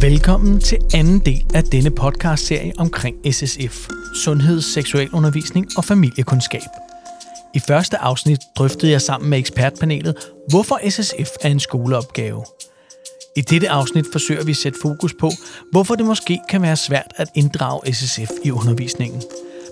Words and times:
Velkommen 0.00 0.60
til 0.60 0.78
anden 0.94 1.18
del 1.18 1.46
af 1.54 1.64
denne 1.64 1.90
podcast-serie 1.90 2.72
omkring 2.78 3.16
SSF, 3.32 3.88
sundhed, 4.24 4.60
seksualundervisning 4.60 5.66
og 5.76 5.84
familiekundskab. 5.84 6.62
I 7.54 7.58
første 7.58 7.98
afsnit 7.98 8.38
drøftede 8.58 8.92
jeg 8.92 9.02
sammen 9.02 9.30
med 9.30 9.38
ekspertpanelet, 9.38 10.14
hvorfor 10.48 10.80
SSF 10.90 11.30
er 11.40 11.48
en 11.48 11.60
skoleopgave. 11.60 12.44
I 13.36 13.40
dette 13.40 13.70
afsnit 13.70 14.06
forsøger 14.12 14.44
vi 14.44 14.50
at 14.50 14.56
sætte 14.56 14.78
fokus 14.82 15.14
på, 15.20 15.30
hvorfor 15.72 15.94
det 15.94 16.06
måske 16.06 16.40
kan 16.48 16.62
være 16.62 16.76
svært 16.76 17.12
at 17.16 17.28
inddrage 17.34 17.92
SSF 17.92 18.30
i 18.44 18.50
undervisningen. 18.50 19.22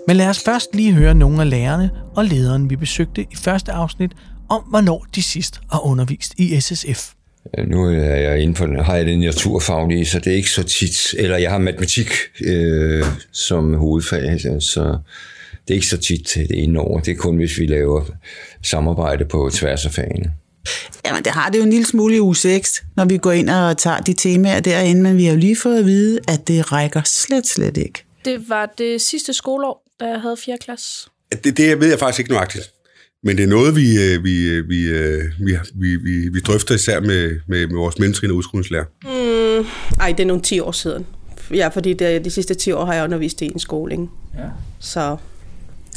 Men 0.06 0.16
lad 0.16 0.28
os 0.28 0.44
først 0.44 0.74
lige 0.74 0.92
høre 0.92 1.14
nogle 1.14 1.40
af 1.40 1.50
lærerne 1.50 1.90
og 2.16 2.24
lederen, 2.24 2.70
vi 2.70 2.76
besøgte 2.76 3.22
i 3.22 3.36
første 3.36 3.72
afsnit, 3.72 4.12
om 4.48 4.62
hvornår 4.62 5.06
de 5.14 5.22
sidst 5.22 5.60
har 5.70 5.86
undervist 5.86 6.34
i 6.38 6.60
SSF. 6.60 7.15
Nu 7.66 7.84
er 7.84 8.16
jeg 8.16 8.40
inden 8.40 8.56
for, 8.56 8.82
har 8.82 8.96
jeg 8.96 9.06
den 9.06 9.20
naturfaglige, 9.20 10.06
så 10.06 10.18
det 10.18 10.32
er 10.32 10.36
ikke 10.36 10.50
så 10.50 10.62
tit, 10.62 11.14
eller 11.18 11.36
jeg 11.36 11.50
har 11.50 11.58
matematik 11.58 12.08
øh, 12.44 13.04
som 13.32 13.74
hovedfag, 13.74 14.40
så 14.60 14.98
det 15.68 15.74
er 15.74 15.74
ikke 15.74 15.86
så 15.86 15.96
tit 15.96 16.34
det 16.34 16.62
ene 16.62 16.80
over. 16.80 17.00
Det 17.00 17.12
er 17.12 17.16
kun, 17.16 17.36
hvis 17.36 17.58
vi 17.58 17.66
laver 17.66 18.04
samarbejde 18.62 19.24
på 19.24 19.50
tværs 19.52 19.86
af 19.86 19.92
fagene. 19.92 20.32
Jamen, 21.06 21.24
det 21.24 21.32
har 21.32 21.50
det 21.50 21.58
jo 21.58 21.62
en 21.62 21.70
lille 21.70 21.86
smule 21.86 22.16
i 22.16 22.20
uge 22.20 22.36
6, 22.36 22.82
når 22.96 23.04
vi 23.04 23.18
går 23.18 23.32
ind 23.32 23.50
og 23.50 23.78
tager 23.78 24.00
de 24.00 24.12
temaer 24.12 24.60
derinde, 24.60 25.02
men 25.02 25.16
vi 25.16 25.24
har 25.24 25.32
jo 25.32 25.38
lige 25.38 25.56
fået 25.56 25.78
at 25.78 25.84
vide, 25.84 26.20
at 26.28 26.48
det 26.48 26.72
rækker 26.72 27.02
slet, 27.04 27.46
slet 27.46 27.76
ikke. 27.76 28.04
Det 28.24 28.48
var 28.48 28.74
det 28.78 29.00
sidste 29.00 29.32
skoleår, 29.32 29.82
da 30.00 30.04
jeg 30.04 30.20
havde 30.20 30.36
4. 30.36 30.56
klasse. 30.60 31.08
Det, 31.44 31.56
det 31.56 31.80
ved 31.80 31.88
jeg 31.88 31.98
faktisk 31.98 32.18
ikke 32.18 32.30
nøjagtigt. 32.30 32.70
Men 33.26 33.36
det 33.36 33.42
er 33.42 33.48
noget, 33.48 33.76
vi, 33.76 33.98
øh, 34.02 34.24
vi, 34.24 34.48
øh, 34.48 34.68
vi, 34.68 34.82
øh, 34.82 35.24
vi, 35.38 35.58
vi, 35.74 35.96
vi, 35.96 36.28
vi 36.28 36.40
drøfter 36.40 36.74
især 36.74 37.00
med, 37.00 37.40
med, 37.48 37.66
med 37.66 37.76
vores 37.76 37.98
mellemtrin 37.98 38.30
og 38.30 38.36
udskolingslærer. 38.36 38.84
Mm, 39.04 39.66
ej, 40.00 40.12
det 40.12 40.20
er 40.20 40.26
nogle 40.26 40.42
10 40.42 40.60
år 40.60 40.72
siden. 40.72 41.06
Ja, 41.54 41.68
fordi 41.68 41.92
det, 41.92 42.24
de 42.24 42.30
sidste 42.30 42.54
10 42.54 42.72
år 42.72 42.84
har 42.84 42.94
jeg 42.94 43.04
undervist 43.04 43.42
i 43.42 43.44
en 43.44 43.58
skole. 43.58 43.92
Ikke? 43.92 44.06
Ja. 44.38 44.42
Så 44.80 45.16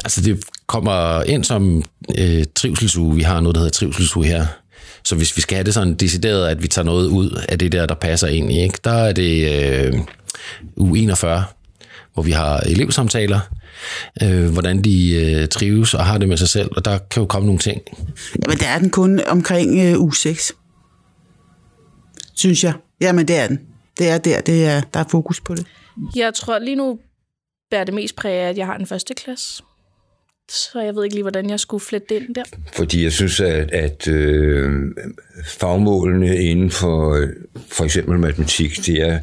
Altså 0.03 0.21
det 0.21 0.43
kommer 0.67 1.23
ind 1.23 1.43
som 1.43 1.83
øh, 2.17 2.43
trivselsuge. 2.55 3.15
Vi 3.15 3.21
har 3.21 3.41
noget, 3.41 3.55
der 3.55 3.61
hedder 3.61 3.71
trivselsuge 3.71 4.25
her. 4.25 4.45
Så 5.03 5.15
hvis 5.15 5.37
vi 5.37 5.41
skal 5.41 5.55
have 5.55 5.63
det 5.63 5.73
sådan 5.73 5.93
decideret, 5.93 6.47
at 6.47 6.63
vi 6.63 6.67
tager 6.67 6.85
noget 6.85 7.07
ud 7.07 7.41
af 7.49 7.59
det 7.59 7.71
der, 7.71 7.85
der 7.85 7.95
passer 7.95 8.27
ind 8.27 8.51
i, 8.51 8.61
ikke? 8.63 8.79
der 8.83 8.91
er 8.91 9.13
det 9.13 9.63
øh, 9.85 9.93
uge 10.77 10.99
41, 10.99 11.43
hvor 12.13 12.23
vi 12.23 12.31
har 12.31 12.57
elevsamtaler, 12.59 13.39
øh, 14.23 14.51
hvordan 14.51 14.83
de 14.83 15.15
øh, 15.15 15.47
trives 15.47 15.93
og 15.93 16.05
har 16.05 16.17
det 16.17 16.29
med 16.29 16.37
sig 16.37 16.49
selv, 16.49 16.69
og 16.75 16.85
der 16.85 16.97
kan 16.97 17.21
jo 17.21 17.27
komme 17.27 17.45
nogle 17.45 17.59
ting. 17.59 17.81
Jamen, 18.43 18.57
det 18.57 18.67
er 18.67 18.79
den 18.79 18.89
kun 18.89 19.21
omkring 19.27 19.79
øh, 19.79 20.01
uge 20.01 20.15
6. 20.15 20.53
Synes 22.35 22.63
jeg. 22.63 22.73
Jamen, 23.01 23.27
det 23.27 23.37
er 23.37 23.47
den. 23.47 23.59
Det 23.97 24.09
er 24.09 24.17
der, 24.17 24.41
det 24.41 24.65
er, 24.65 24.81
der 24.93 24.99
er 24.99 25.05
fokus 25.11 25.41
på 25.41 25.55
det. 25.55 25.65
Jeg 26.15 26.33
tror 26.33 26.59
lige 26.59 26.75
nu 26.75 26.99
bærer 27.71 27.83
det 27.83 27.93
mest 27.93 28.15
præg 28.15 28.33
af, 28.33 28.49
at 28.49 28.57
jeg 28.57 28.65
har 28.65 28.75
en 28.75 28.85
første 28.85 29.13
klasse. 29.13 29.63
Så 30.49 30.79
jeg 30.79 30.95
ved 30.95 31.03
ikke 31.03 31.15
lige, 31.15 31.23
hvordan 31.23 31.49
jeg 31.49 31.59
skulle 31.59 31.81
flette 31.81 32.15
ind 32.15 32.35
der. 32.35 32.43
Fordi 32.73 33.03
jeg 33.03 33.11
synes, 33.11 33.39
at, 33.39 33.71
at 33.71 34.07
øh, 34.07 34.71
fagmålene 35.45 36.37
inden 36.37 36.71
for 36.71 37.27
for 37.67 37.83
eksempel 37.83 38.19
matematik, 38.19 38.85
de 38.85 38.99
er, 39.01 39.19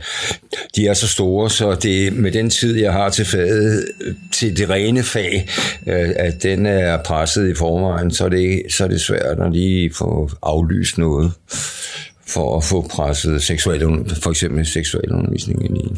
de 0.76 0.86
er 0.86 0.94
så 0.94 1.08
store, 1.08 1.50
så 1.50 1.74
det 1.74 2.12
med 2.12 2.32
den 2.32 2.50
tid, 2.50 2.76
jeg 2.76 2.92
har 2.92 3.08
til 3.08 3.24
faget, 3.24 3.88
til 4.32 4.56
det 4.56 4.70
rene 4.70 5.02
fag, 5.02 5.48
øh, 5.86 6.10
at 6.16 6.42
den 6.42 6.66
er 6.66 7.02
presset 7.02 7.50
i 7.50 7.54
forvejen, 7.54 8.10
så 8.10 8.24
er 8.24 8.28
det, 8.28 8.62
så 8.70 8.84
er 8.84 8.88
det 8.88 9.00
svært 9.00 9.40
at 9.40 9.52
lige 9.52 9.94
få 9.94 10.30
aflyst 10.42 10.98
noget 10.98 11.32
for 12.26 12.56
at 12.56 12.64
få 12.64 12.82
presset 12.90 13.42
seksuel, 13.42 13.80
for 14.22 14.30
eksempel 14.30 14.66
seksuel 14.66 15.12
undervisning 15.12 15.64
ind 15.64 15.76
i. 15.76 15.88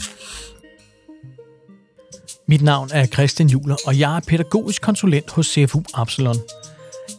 Mit 2.51 2.63
navn 2.63 2.91
er 2.93 3.07
Christian 3.07 3.49
Juler, 3.49 3.77
og 3.87 3.99
jeg 3.99 4.17
er 4.17 4.21
pædagogisk 4.21 4.83
konsulent 4.83 5.31
hos 5.31 5.47
CFU 5.47 5.83
Absalon. 5.95 6.37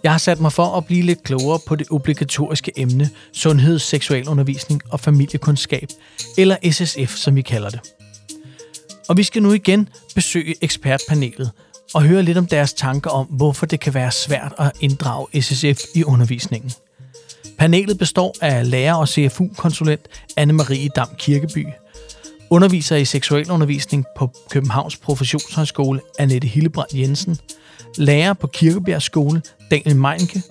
Jeg 0.03 0.11
har 0.11 0.17
sat 0.17 0.39
mig 0.39 0.53
for 0.53 0.77
at 0.77 0.85
blive 0.85 1.01
lidt 1.01 1.23
klogere 1.23 1.59
på 1.67 1.75
det 1.75 1.87
obligatoriske 1.91 2.71
emne 2.75 3.09
sundhed, 3.33 3.79
seksualundervisning 3.79 4.81
og 4.89 4.99
familiekundskab, 4.99 5.87
eller 6.37 6.55
SSF, 6.71 7.15
som 7.15 7.35
vi 7.35 7.41
kalder 7.41 7.69
det. 7.69 7.79
Og 9.09 9.17
vi 9.17 9.23
skal 9.23 9.43
nu 9.43 9.53
igen 9.53 9.89
besøge 10.15 10.55
ekspertpanelet 10.61 11.51
og 11.93 12.03
høre 12.03 12.23
lidt 12.23 12.37
om 12.37 12.45
deres 12.45 12.73
tanker 12.73 13.09
om, 13.09 13.25
hvorfor 13.25 13.65
det 13.65 13.79
kan 13.79 13.93
være 13.93 14.11
svært 14.11 14.53
at 14.57 14.71
inddrage 14.79 15.41
SSF 15.41 15.81
i 15.95 16.03
undervisningen. 16.03 16.71
Panelet 17.57 17.97
består 17.97 18.35
af 18.41 18.69
lærer 18.69 18.93
og 18.93 19.07
CFU-konsulent 19.07 20.07
Anne-Marie 20.39 20.87
Dam 20.95 21.09
Kirkeby– 21.17 21.65
underviser 22.51 22.95
i 22.95 23.05
seksualundervisning 23.05 24.05
på 24.17 24.31
Københavns 24.51 24.97
Professionshøjskole 24.97 26.01
Annette 26.19 26.47
Hillebrand 26.47 26.95
Jensen, 26.95 27.37
lærer 27.97 28.33
på 28.33 28.47
Kirkebjerg 28.47 29.01
Skole 29.01 29.41
Daniel 29.71 29.95
Meinke, 29.95 30.41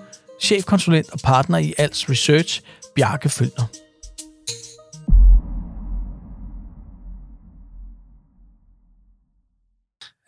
chefkonsulent 0.42 1.10
og 1.10 1.18
partner 1.24 1.58
i 1.58 1.74
Als 1.78 2.10
Research 2.10 2.60
Bjarke 2.96 3.28
Følner. 3.28 3.66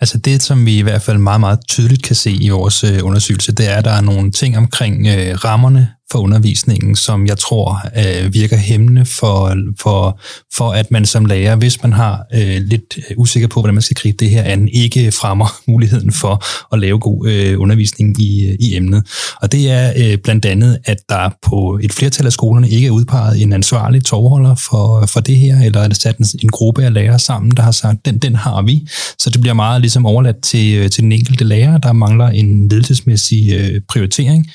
Altså 0.01 0.19
det, 0.19 0.43
som 0.43 0.67
vi 0.67 0.79
i 0.79 0.83
hvert 0.83 1.03
fald 1.03 1.19
meget, 1.19 1.41
meget 1.41 1.59
tydeligt 1.69 2.03
kan 2.03 2.17
se 2.17 2.31
i 2.31 2.49
vores 2.49 2.85
øh, 2.85 2.99
undersøgelse, 3.03 3.53
det 3.53 3.69
er, 3.69 3.77
at 3.77 3.85
der 3.85 3.91
er 3.91 4.01
nogle 4.01 4.31
ting 4.33 4.57
omkring 4.59 5.07
øh, 5.07 5.45
rammerne 5.45 5.89
for 6.11 6.19
undervisningen, 6.19 6.97
som 6.97 7.27
jeg 7.27 7.39
tror 7.39 7.81
øh, 7.97 8.35
virker 8.35 8.57
hæmmende 8.57 9.07
for, 9.07 9.57
for, 9.81 10.21
for, 10.55 10.73
at 10.73 10.91
man 10.91 11.07
som 11.07 11.25
lærer, 11.25 11.57
hvis 11.57 11.83
man 11.83 11.93
har 11.93 12.25
øh, 12.35 12.63
lidt 12.63 12.99
usikker 13.17 13.49
på, 13.49 13.61
hvordan 13.61 13.75
man 13.75 13.83
skal 13.83 13.95
gribe 13.95 14.17
det 14.17 14.31
her 14.31 14.43
an, 14.43 14.69
ikke 14.69 15.13
fremmer 15.13 15.61
muligheden 15.73 16.13
for 16.13 16.45
at 16.73 16.79
lave 16.79 16.99
god 16.99 17.29
øh, 17.29 17.61
undervisning 17.61 18.21
i, 18.21 18.47
øh, 18.49 18.57
i 18.61 18.77
emnet. 18.77 19.07
Og 19.43 19.53
det 19.53 19.71
er 19.71 19.93
øh, 19.97 20.19
blandt 20.19 20.45
andet, 20.45 20.79
at 20.85 20.99
der 21.09 21.31
på 21.43 21.79
et 21.83 21.93
flertal 21.93 22.27
af 22.27 22.33
skolerne 22.33 22.69
ikke 22.69 22.87
er 22.87 22.91
udpeget 22.91 23.43
en 23.43 23.53
ansvarlig 23.53 24.05
tovholder 24.05 24.55
for, 24.55 25.07
for 25.07 25.21
det 25.21 25.37
her, 25.37 25.61
eller 25.61 25.81
er 25.81 25.89
det 25.89 25.97
sat 25.97 26.19
en, 26.19 26.27
en 26.43 26.49
gruppe 26.49 26.85
af 26.85 26.93
lærere 26.93 27.19
sammen, 27.19 27.51
der 27.57 27.63
har 27.63 27.73
sagt, 27.73 28.07
den, 28.07 28.19
den 28.19 28.35
har 28.35 28.63
vi. 28.63 28.89
Så 29.19 29.31
det 29.31 29.41
bliver 29.41 29.55
meget 29.55 29.81
ligesom 29.81 30.07
overladt 30.07 30.43
til, 30.43 30.75
øh, 30.75 30.91
til 30.91 31.03
den 31.03 31.13
enkelte 31.13 31.45
lærer, 31.45 31.79
der 31.79 31.93
mangler 31.93 32.29
en 32.29 32.69
ledelsesmæssig 32.69 33.53
øh, 33.53 33.81
prioritering. 33.89 34.47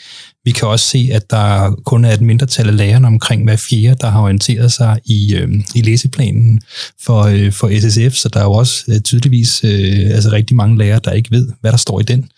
Vi 0.45 0.51
kan 0.51 0.67
også 0.67 0.85
se, 0.85 1.09
at 1.13 1.29
der 1.29 1.75
kun 1.85 2.05
er 2.05 2.13
et 2.13 2.21
mindretal 2.21 2.67
af 2.67 2.77
lærerne 2.77 3.07
omkring 3.07 3.43
hver 3.43 3.55
fjerde, 3.55 3.95
der 4.01 4.09
har 4.09 4.21
orienteret 4.21 4.71
sig 4.71 4.99
i, 5.05 5.35
øh, 5.35 5.49
i 5.75 5.81
læseplanen 5.81 6.61
for, 7.01 7.23
øh, 7.23 7.51
for 7.51 7.69
SSF, 7.79 8.15
så 8.15 8.29
der 8.29 8.39
er 8.39 8.43
jo 8.43 8.51
også 8.51 8.83
øh, 8.87 9.01
tydeligvis 9.01 9.63
øh, 9.63 10.09
altså 10.15 10.31
rigtig 10.31 10.55
mange 10.55 10.77
lærere, 10.77 10.99
der 11.03 11.11
ikke 11.11 11.31
ved, 11.31 11.47
hvad 11.61 11.71
der 11.71 11.77
står 11.77 11.99
i 11.99 12.03
den. 12.03 12.29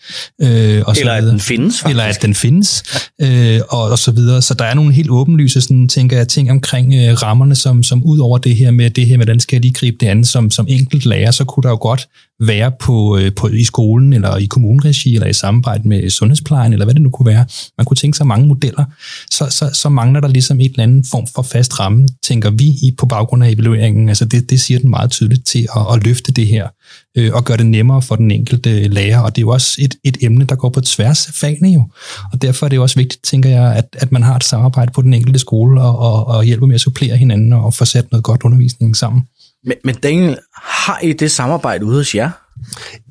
Øh, 0.42 0.82
og 0.86 0.96
Eller 0.98 1.12
at 1.12 1.22
den 1.22 1.40
findes, 1.40 1.80
faktisk. 1.80 1.90
Eller 1.90 2.04
at 2.04 2.22
den 2.22 2.34
findes, 2.34 2.82
øh, 3.20 3.60
og, 3.68 3.82
og 3.82 3.98
så 3.98 4.10
videre. 4.10 4.42
Så 4.42 4.54
der 4.54 4.64
er 4.64 4.74
nogle 4.74 4.92
helt 4.92 5.10
åbenlyse, 5.10 5.60
sådan, 5.60 5.88
tænker 5.88 6.16
jeg, 6.16 6.28
ting 6.28 6.50
omkring 6.50 6.94
øh, 6.94 7.22
rammerne, 7.22 7.54
som, 7.54 7.82
som 7.82 8.02
ud 8.04 8.18
over 8.18 8.38
det 8.38 8.56
her 8.56 8.70
med, 8.70 8.90
det 8.90 9.06
her 9.06 9.16
med, 9.16 9.26
hvordan 9.26 9.40
skal 9.40 9.56
jeg 9.56 9.62
lige 9.62 9.74
gribe 9.74 9.96
det 10.00 10.06
andet, 10.06 10.28
som, 10.28 10.50
som 10.50 10.66
enkelt 10.68 11.06
lærer, 11.06 11.30
så 11.30 11.44
kunne 11.44 11.62
der 11.62 11.70
jo 11.70 11.78
godt 11.80 12.08
være 12.40 12.72
på, 12.80 13.18
øh, 13.18 13.32
på, 13.34 13.48
i 13.48 13.64
skolen, 13.64 14.12
eller 14.12 14.36
i 14.36 14.46
kommuneregi, 14.46 15.14
eller 15.14 15.26
i 15.26 15.32
samarbejde 15.32 15.88
med 15.88 16.10
sundhedsplejen, 16.10 16.72
eller 16.72 16.86
hvad 16.86 16.94
det 16.94 17.02
nu 17.02 17.10
kunne 17.10 17.26
være. 17.26 17.46
Man 17.78 17.84
kunne 17.84 17.96
tænke 17.96 18.16
sig 18.16 18.26
mange 18.26 18.46
modeller. 18.46 18.84
Så, 19.30 19.46
så, 19.50 19.70
så 19.72 19.88
mangler 19.88 20.20
der 20.20 20.28
ligesom 20.28 20.60
et 20.60 20.70
eller 20.70 20.82
andet 20.82 21.06
form 21.10 21.26
for 21.34 21.42
fast 21.42 21.80
ramme, 21.80 22.08
tænker 22.22 22.50
vi 22.50 22.64
i 22.64 22.94
på 22.98 23.06
baggrund 23.06 23.44
af 23.44 23.50
evalueringen. 23.50 24.08
Altså 24.08 24.24
det, 24.24 24.50
det 24.50 24.60
siger 24.60 24.80
den 24.80 24.90
meget 24.90 25.10
tydeligt 25.10 25.46
til 25.46 25.68
at, 25.76 25.94
at 25.94 26.04
løfte 26.04 26.32
det 26.32 26.46
her, 26.46 26.68
øh, 27.16 27.30
og 27.34 27.44
gøre 27.44 27.56
det 27.56 27.66
nemmere 27.66 28.02
for 28.02 28.16
den 28.16 28.30
enkelte 28.30 28.70
øh, 28.70 28.90
lærer. 28.90 29.20
Og 29.20 29.36
det 29.36 29.42
er 29.42 29.46
jo 29.46 29.50
også 29.50 29.76
et, 29.78 29.94
et 30.04 30.16
emne, 30.20 30.44
der 30.44 30.54
går 30.54 30.68
på 30.68 30.80
tværs 30.80 31.28
af 31.28 31.34
fagene 31.34 31.68
jo. 31.68 31.88
Og 32.32 32.42
derfor 32.42 32.66
er 32.66 32.70
det 32.70 32.78
også 32.78 32.96
vigtigt, 32.96 33.24
tænker 33.24 33.50
jeg, 33.50 33.74
at, 33.74 33.96
at 33.98 34.12
man 34.12 34.22
har 34.22 34.36
et 34.36 34.44
samarbejde 34.44 34.92
på 34.92 35.02
den 35.02 35.14
enkelte 35.14 35.38
skole, 35.38 35.80
og, 35.82 35.98
og, 35.98 36.26
og 36.26 36.44
hjælper 36.44 36.66
med 36.66 36.74
at 36.74 36.80
supplere 36.80 37.16
hinanden 37.16 37.52
og 37.52 37.74
få 37.74 37.84
sat 37.84 38.10
noget 38.10 38.24
godt 38.24 38.42
undervisning 38.42 38.96
sammen. 38.96 39.22
Men, 39.68 39.76
men 39.84 39.94
Daniel, 39.94 40.38
har 40.54 41.00
I 41.02 41.12
det 41.12 41.30
samarbejde 41.30 41.84
ude 41.84 41.96
hos 41.96 42.14
jer? 42.14 42.30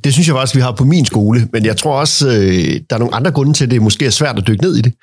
Det 0.03 0.13
synes 0.13 0.27
jeg 0.27 0.35
faktisk, 0.35 0.55
vi 0.55 0.61
har 0.61 0.71
på 0.71 0.85
min 0.85 1.05
skole, 1.05 1.47
men 1.53 1.65
jeg 1.65 1.77
tror 1.77 1.99
også, 1.99 2.27
øh, 2.27 2.81
der 2.89 2.95
er 2.95 2.97
nogle 2.97 3.15
andre 3.15 3.31
grunde 3.31 3.53
til, 3.53 3.65
at 3.65 3.71
det 3.71 3.81
måske 3.81 4.05
er 4.05 4.09
svært 4.09 4.37
at 4.37 4.47
dykke 4.47 4.63
ned 4.63 4.75
i 4.75 4.81
det. 4.81 4.93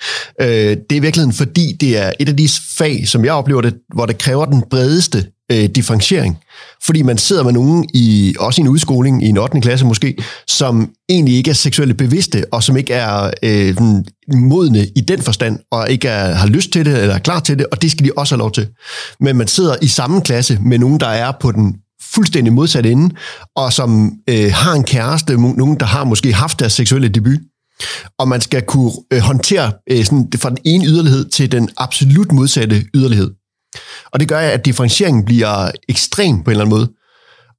Øh, 0.40 0.48
det 0.48 0.92
er 0.92 0.96
i 0.96 0.98
virkeligheden, 0.98 1.32
fordi 1.32 1.76
det 1.80 1.98
er 1.98 2.12
et 2.20 2.28
af 2.28 2.36
de 2.36 2.48
fag, 2.78 3.08
som 3.08 3.24
jeg 3.24 3.32
oplever 3.32 3.60
det, 3.60 3.74
hvor 3.94 4.06
det 4.06 4.18
kræver 4.18 4.44
den 4.44 4.62
bredeste 4.70 5.26
øh, 5.52 5.64
differentiering. 5.64 6.38
Fordi 6.86 7.02
man 7.02 7.18
sidder 7.18 7.42
med 7.42 7.52
nogen, 7.52 7.88
i, 7.94 8.34
også 8.38 8.60
i 8.60 8.62
en 8.62 8.68
udskoling, 8.68 9.24
i 9.24 9.28
en 9.28 9.38
8. 9.38 9.60
klasse 9.60 9.86
måske, 9.86 10.16
som 10.46 10.90
egentlig 11.08 11.36
ikke 11.36 11.50
er 11.50 11.54
seksuelt 11.54 11.96
bevidste, 11.96 12.44
og 12.52 12.62
som 12.62 12.76
ikke 12.76 12.92
er 12.94 13.30
øh, 13.42 13.76
modne 14.34 14.86
i 14.96 15.00
den 15.00 15.22
forstand, 15.22 15.58
og 15.72 15.90
ikke 15.90 16.08
er, 16.08 16.34
har 16.34 16.46
lyst 16.46 16.70
til 16.70 16.86
det, 16.86 17.02
eller 17.02 17.14
er 17.14 17.18
klar 17.18 17.40
til 17.40 17.58
det, 17.58 17.66
og 17.66 17.82
det 17.82 17.90
skal 17.90 18.06
de 18.06 18.10
også 18.16 18.34
have 18.34 18.38
lov 18.38 18.52
til. 18.52 18.68
Men 19.20 19.36
man 19.36 19.48
sidder 19.48 19.76
i 19.82 19.88
samme 19.88 20.20
klasse 20.20 20.58
med 20.62 20.78
nogen, 20.78 21.00
der 21.00 21.08
er 21.08 21.32
på 21.40 21.52
den 21.52 21.76
fuldstændig 22.14 22.52
modsatte 22.52 22.90
ende, 22.90 23.14
og 23.56 23.72
som 23.72 24.12
øh, 24.28 24.52
har 24.52 24.72
en 24.72 24.84
kæreste, 24.84 25.36
nogen, 25.36 25.80
der 25.80 25.86
har 25.86 26.04
måske 26.04 26.32
haft 26.32 26.60
deres 26.60 26.72
seksuelle 26.72 27.08
debut, 27.08 27.38
og 28.18 28.28
man 28.28 28.40
skal 28.40 28.62
kunne 28.62 28.92
øh, 29.12 29.20
håndtere 29.20 29.72
øh, 29.90 30.04
sådan, 30.04 30.28
fra 30.36 30.50
den 30.50 30.58
ene 30.64 30.86
yderlighed 30.86 31.28
til 31.28 31.52
den 31.52 31.68
absolut 31.76 32.32
modsatte 32.32 32.84
yderlighed. 32.94 33.30
Og 34.12 34.20
det 34.20 34.28
gør, 34.28 34.38
at 34.38 34.64
differentieringen 34.64 35.24
bliver 35.24 35.70
ekstrem 35.88 36.42
på 36.42 36.50
en 36.50 36.50
eller 36.50 36.64
anden 36.64 36.78
måde. 36.78 36.88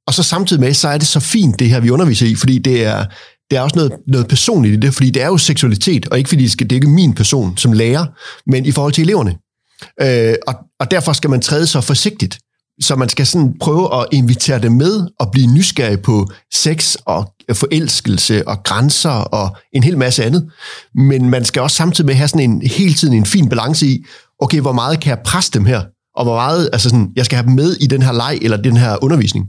Og 0.06 0.14
så 0.14 0.22
samtidig 0.22 0.60
med, 0.60 0.74
så 0.74 0.88
er 0.88 0.98
det 0.98 1.06
så 1.06 1.20
fint, 1.20 1.58
det 1.58 1.68
her, 1.68 1.80
vi 1.80 1.90
underviser 1.90 2.26
i, 2.26 2.34
fordi 2.34 2.58
det 2.58 2.84
er, 2.84 3.04
det 3.50 3.56
er 3.58 3.60
også 3.60 3.76
noget, 3.76 3.92
noget 4.08 4.28
personligt 4.28 4.74
i 4.74 4.80
det, 4.80 4.94
fordi 4.94 5.10
det 5.10 5.22
er 5.22 5.26
jo 5.26 5.38
seksualitet, 5.38 6.08
og 6.08 6.18
ikke 6.18 6.28
fordi 6.28 6.42
det, 6.42 6.52
skal, 6.52 6.70
det 6.70 6.76
er 6.76 6.76
ikke 6.76 6.88
min 6.88 7.14
person 7.14 7.56
som 7.56 7.72
lærer, 7.72 8.06
men 8.50 8.66
i 8.66 8.72
forhold 8.72 8.92
til 8.92 9.02
eleverne. 9.02 9.36
Øh, 10.02 10.34
og, 10.46 10.54
og 10.80 10.90
derfor 10.90 11.12
skal 11.12 11.30
man 11.30 11.40
træde 11.40 11.66
så 11.66 11.80
forsigtigt. 11.80 12.38
Så 12.80 12.96
man 12.96 13.08
skal 13.08 13.26
sådan 13.26 13.54
prøve 13.60 14.00
at 14.00 14.06
invitere 14.12 14.58
dem 14.58 14.72
med 14.72 15.08
og 15.20 15.30
blive 15.32 15.46
nysgerrig 15.46 16.00
på 16.00 16.28
sex 16.54 16.96
og 17.06 17.32
forelskelse 17.52 18.48
og 18.48 18.62
grænser 18.62 19.10
og 19.10 19.56
en 19.72 19.82
hel 19.82 19.98
masse 19.98 20.24
andet. 20.24 20.50
Men 20.94 21.30
man 21.30 21.44
skal 21.44 21.62
også 21.62 21.76
samtidig 21.76 22.06
med 22.06 22.14
have 22.14 22.28
sådan 22.28 22.50
en, 22.50 22.62
hele 22.62 22.94
tiden 22.94 23.14
en 23.14 23.26
fin 23.26 23.48
balance 23.48 23.86
i, 23.86 24.04
okay, 24.38 24.60
hvor 24.60 24.72
meget 24.72 25.00
kan 25.00 25.10
jeg 25.10 25.18
presse 25.24 25.50
dem 25.52 25.64
her? 25.64 25.82
Og 26.16 26.24
hvor 26.24 26.34
meget, 26.34 26.68
altså 26.72 26.88
sådan, 26.88 27.12
jeg 27.16 27.24
skal 27.24 27.36
have 27.36 27.46
dem 27.46 27.54
med 27.54 27.76
i 27.80 27.86
den 27.86 28.02
her 28.02 28.12
leg 28.12 28.38
eller 28.42 28.56
den 28.56 28.76
her 28.76 29.04
undervisning. 29.04 29.46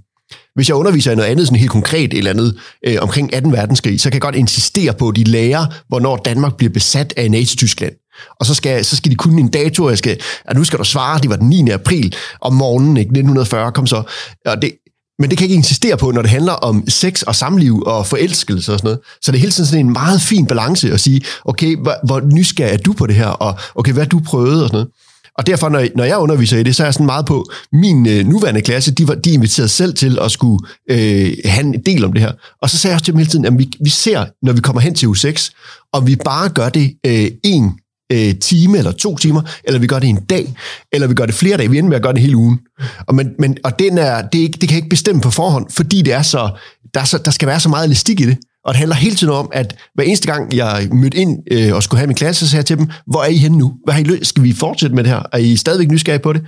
Hvis 0.55 0.69
jeg 0.69 0.75
underviser 0.75 1.11
i 1.11 1.15
noget 1.15 1.29
andet, 1.29 1.47
sådan 1.47 1.59
helt 1.59 1.71
konkret 1.71 2.13
eller 2.13 2.31
andet, 2.31 2.57
øh, 2.85 2.97
omkring 3.01 3.33
18. 3.33 3.51
verdenskrig, 3.51 4.01
så 4.01 4.09
kan 4.09 4.13
jeg 4.13 4.21
godt 4.21 4.35
insistere 4.35 4.93
på, 4.93 5.09
at 5.09 5.15
de 5.15 5.23
lærer, 5.23 5.65
hvornår 5.87 6.17
Danmark 6.17 6.57
bliver 6.57 6.73
besat 6.73 7.13
af 7.17 7.31
Nazi-Tyskland. 7.31 7.93
Og 8.39 8.45
så 8.45 8.53
skal, 8.53 8.85
så 8.85 8.95
skal 8.95 9.11
de 9.11 9.15
kunne 9.15 9.39
en 9.39 9.47
dato, 9.47 9.83
og 9.83 9.89
jeg 9.89 9.97
skal, 9.97 10.17
at 10.45 10.57
nu 10.57 10.63
skal 10.63 10.79
du 10.79 10.83
svare, 10.83 11.19
det 11.19 11.29
var 11.29 11.35
den 11.35 11.49
9. 11.49 11.69
april 11.69 12.15
om 12.41 12.53
morgenen, 12.53 12.97
ikke? 12.97 13.09
1940, 13.09 13.71
kom 13.71 13.87
så. 13.87 14.03
Og 14.45 14.61
det, 14.61 14.71
men 15.19 15.29
det 15.29 15.37
kan 15.37 15.45
jeg 15.45 15.49
ikke 15.49 15.59
insistere 15.59 15.97
på, 15.97 16.11
når 16.11 16.21
det 16.21 16.31
handler 16.31 16.53
om 16.53 16.89
sex 16.89 17.21
og 17.21 17.35
samliv 17.35 17.83
og 17.85 18.07
forelskelse 18.07 18.73
og 18.73 18.79
sådan 18.79 18.87
noget. 18.87 18.99
Så 19.21 19.31
det 19.31 19.37
er 19.37 19.39
hele 19.39 19.51
tiden 19.51 19.67
sådan 19.67 19.85
en 19.85 19.93
meget 19.93 20.21
fin 20.21 20.45
balance 20.45 20.91
at 20.91 20.99
sige, 20.99 21.21
okay, 21.45 21.77
hvor, 21.77 21.95
hvor 22.05 22.19
nysgerrig 22.19 22.73
er 22.73 22.77
du 22.77 22.93
på 22.93 23.07
det 23.07 23.15
her, 23.15 23.27
og 23.27 23.59
okay, 23.75 23.93
hvad 23.93 24.05
du 24.05 24.19
prøvede 24.19 24.63
og 24.63 24.69
sådan 24.69 24.75
noget. 24.75 24.89
Og 25.37 25.47
derfor, 25.47 25.69
når, 25.69 25.87
når 25.95 26.03
jeg 26.03 26.17
underviser 26.17 26.57
i 26.57 26.63
det, 26.63 26.75
så 26.75 26.83
er 26.83 26.87
jeg 26.87 26.93
sådan 26.93 27.05
meget 27.05 27.25
på, 27.25 27.45
min 27.71 28.07
øh, 28.07 28.25
nuværende 28.27 28.61
klasse, 28.61 28.93
de, 28.93 29.07
var, 29.07 29.15
de 29.15 29.31
inviterede 29.31 29.69
selv 29.69 29.93
til 29.93 30.19
at 30.19 30.31
skulle 30.31 30.67
øh, 30.89 31.33
have 31.45 31.65
en 31.65 31.81
del 31.85 32.05
om 32.05 32.13
det 32.13 32.21
her. 32.21 32.31
Og 32.61 32.69
så 32.69 32.77
sagde 32.77 32.91
jeg 32.91 32.95
også 32.95 33.05
til 33.05 33.13
dem 33.13 33.17
hele 33.17 33.29
tiden, 33.29 33.45
at 33.45 33.57
vi, 33.57 33.69
vi 33.83 33.89
ser, 33.89 34.25
når 34.41 34.53
vi 34.53 34.61
kommer 34.61 34.81
hen 34.81 34.95
til 34.95 35.07
U6, 35.07 35.49
om 35.93 36.07
vi 36.07 36.15
bare 36.15 36.49
gør 36.49 36.69
det 36.69 36.93
øh, 37.05 37.31
en 37.43 37.79
øh, 38.11 38.35
time 38.35 38.77
eller 38.77 38.91
to 38.91 39.17
timer, 39.17 39.41
eller 39.63 39.79
vi 39.79 39.87
gør 39.87 39.99
det 39.99 40.09
en 40.09 40.19
dag, 40.29 40.53
eller 40.91 41.07
vi 41.07 41.13
gør 41.13 41.25
det 41.25 41.35
flere 41.35 41.57
dage. 41.57 41.71
Vi 41.71 41.77
ender 41.77 41.89
med 41.89 41.97
at 41.97 42.03
gøre 42.03 42.13
det 42.13 42.21
hele 42.21 42.37
ugen. 42.37 42.59
Og, 43.07 43.15
men, 43.15 43.29
men, 43.39 43.57
og 43.63 43.79
den 43.79 43.97
er, 43.97 44.21
det, 44.21 44.39
er 44.39 44.43
ikke, 44.43 44.57
det 44.61 44.69
kan 44.69 44.75
jeg 44.75 44.83
ikke 44.83 44.89
bestemme 44.89 45.21
på 45.21 45.31
forhånd, 45.31 45.65
fordi 45.69 46.01
det 46.01 46.13
er 46.13 46.21
så, 46.21 46.49
der, 46.93 46.99
er 46.99 47.05
så, 47.05 47.17
der 47.17 47.31
skal 47.31 47.47
være 47.47 47.59
så 47.59 47.69
meget 47.69 47.85
elastik 47.85 48.19
i 48.19 48.25
det. 48.25 48.37
Og 48.67 48.73
det 48.73 48.77
handler 48.77 48.95
hele 48.95 49.15
tiden 49.15 49.33
om, 49.33 49.49
at 49.53 49.75
hver 49.95 50.03
eneste 50.03 50.31
gang, 50.31 50.55
jeg 50.55 50.87
mødte 50.91 51.17
ind 51.17 51.37
øh, 51.51 51.75
og 51.75 51.83
skulle 51.83 51.97
have 51.97 52.07
min 52.07 52.15
klasse, 52.15 52.45
så 52.45 52.51
sagde 52.51 52.59
jeg 52.59 52.65
til 52.65 52.77
dem, 52.77 52.89
hvor 53.07 53.21
er 53.21 53.27
I 53.27 53.37
henne 53.37 53.57
nu? 53.57 53.73
Hvad 53.83 53.93
har 53.93 54.01
I 54.01 54.03
løst? 54.03 54.25
Skal 54.29 54.43
vi 54.43 54.53
fortsætte 54.53 54.95
med 54.95 55.03
det 55.03 55.11
her? 55.11 55.21
Er 55.33 55.37
I 55.37 55.55
stadigvæk 55.55 55.91
nysgerrige 55.91 56.21
på 56.21 56.33
det? 56.33 56.41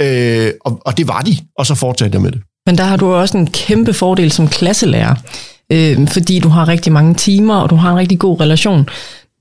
Øh, 0.00 0.52
og, 0.64 0.80
og 0.86 0.98
det 0.98 1.08
var 1.08 1.20
de, 1.20 1.36
og 1.58 1.66
så 1.66 1.74
fortsatte 1.74 2.14
jeg 2.14 2.22
med 2.22 2.32
det. 2.32 2.40
Men 2.66 2.78
der 2.78 2.84
har 2.84 2.96
du 2.96 3.14
også 3.14 3.38
en 3.38 3.46
kæmpe 3.46 3.92
fordel 3.92 4.32
som 4.32 4.48
klasselærer, 4.48 5.14
øh, 5.72 6.08
fordi 6.08 6.38
du 6.38 6.48
har 6.48 6.68
rigtig 6.68 6.92
mange 6.92 7.14
timer, 7.14 7.56
og 7.56 7.70
du 7.70 7.74
har 7.74 7.90
en 7.90 7.98
rigtig 7.98 8.18
god 8.18 8.40
relation 8.40 8.88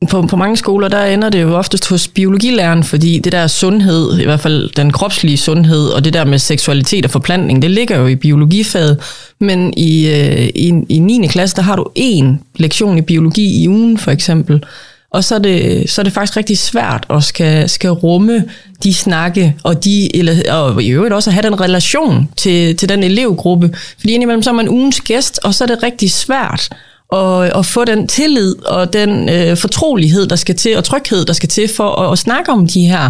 på, 0.10 0.22
på 0.22 0.36
mange 0.36 0.58
skoler, 0.58 0.88
der 0.88 1.06
ender 1.06 1.30
det 1.30 1.42
jo 1.42 1.56
oftest 1.56 1.90
hos 1.90 2.08
biologilæreren, 2.08 2.84
fordi 2.84 3.20
det 3.20 3.32
der 3.32 3.48
sundhed, 3.48 4.20
i 4.20 4.26
hvert 4.26 4.40
fald 4.40 4.70
den 4.70 4.92
kropslige 4.92 5.38
sundhed, 5.38 5.88
og 5.88 6.06
det 6.06 6.14
der 6.14 6.26
med 6.26 6.40
seksualitet 6.40 7.06
og 7.06 7.12
forplantning, 7.12 7.62
det 7.62 7.72
ligger 7.72 7.98
jo 7.98 8.08
i 8.08 8.16
biologifaget. 8.16 9.00
Men 9.40 9.74
i, 9.78 10.08
øh, 10.08 10.50
i, 10.56 10.74
i 10.90 11.00
9. 11.00 11.28
klasse, 11.28 11.56
der 11.56 11.62
har 11.62 11.76
du 11.76 11.88
én 12.00 12.26
lektion 12.56 12.98
i 12.98 13.02
biologi 13.02 13.64
i 13.64 13.68
ugen, 13.68 13.98
for 13.98 14.12
eksempel. 14.12 14.64
Og 15.12 15.24
så 15.24 15.36
er 15.36 15.40
det, 15.40 15.90
så 15.90 16.02
er 16.02 16.04
det 16.04 16.14
faktisk 16.14 16.38
rigtig 16.38 16.58
svært 16.58 17.06
at 17.10 17.24
skal, 17.24 17.70
skal 17.70 17.90
rumme 17.90 18.44
de 18.84 18.94
snakke, 18.94 19.56
og, 19.64 19.84
de, 19.86 20.16
eller, 20.16 20.54
og 20.54 20.84
i 20.84 20.90
øvrigt 20.90 21.14
også 21.14 21.30
at 21.30 21.34
have 21.34 21.44
den 21.44 21.62
relation 21.62 22.30
til, 22.38 22.76
til 22.76 22.90
den 22.90 23.04
elevgruppe. 23.04 23.76
Fordi 24.00 24.14
indimellem 24.14 24.44
så 24.44 24.50
er 24.50 24.54
man 24.54 24.70
ugens 24.70 25.02
gæst, 25.02 25.40
og 25.44 25.54
så 25.54 25.64
er 25.64 25.68
det 25.68 25.84
rigtig 25.84 26.12
svært 26.12 26.70
og, 27.12 27.58
at 27.60 27.66
få 27.66 27.86
den 27.86 28.08
tillid 28.08 28.66
og 28.66 28.94
den 28.94 29.30
øh, 29.30 29.58
fortrolighed, 29.58 30.28
der 30.28 30.36
skal 30.36 30.56
til, 30.56 30.78
og 30.78 30.84
tryghed, 30.84 31.26
der 31.26 31.34
skal 31.34 31.50
til 31.50 31.68
for 31.68 31.92
at, 32.02 32.12
at 32.12 32.20
snakke 32.20 32.52
om 32.52 32.68
de 32.68 32.86
her 32.86 33.10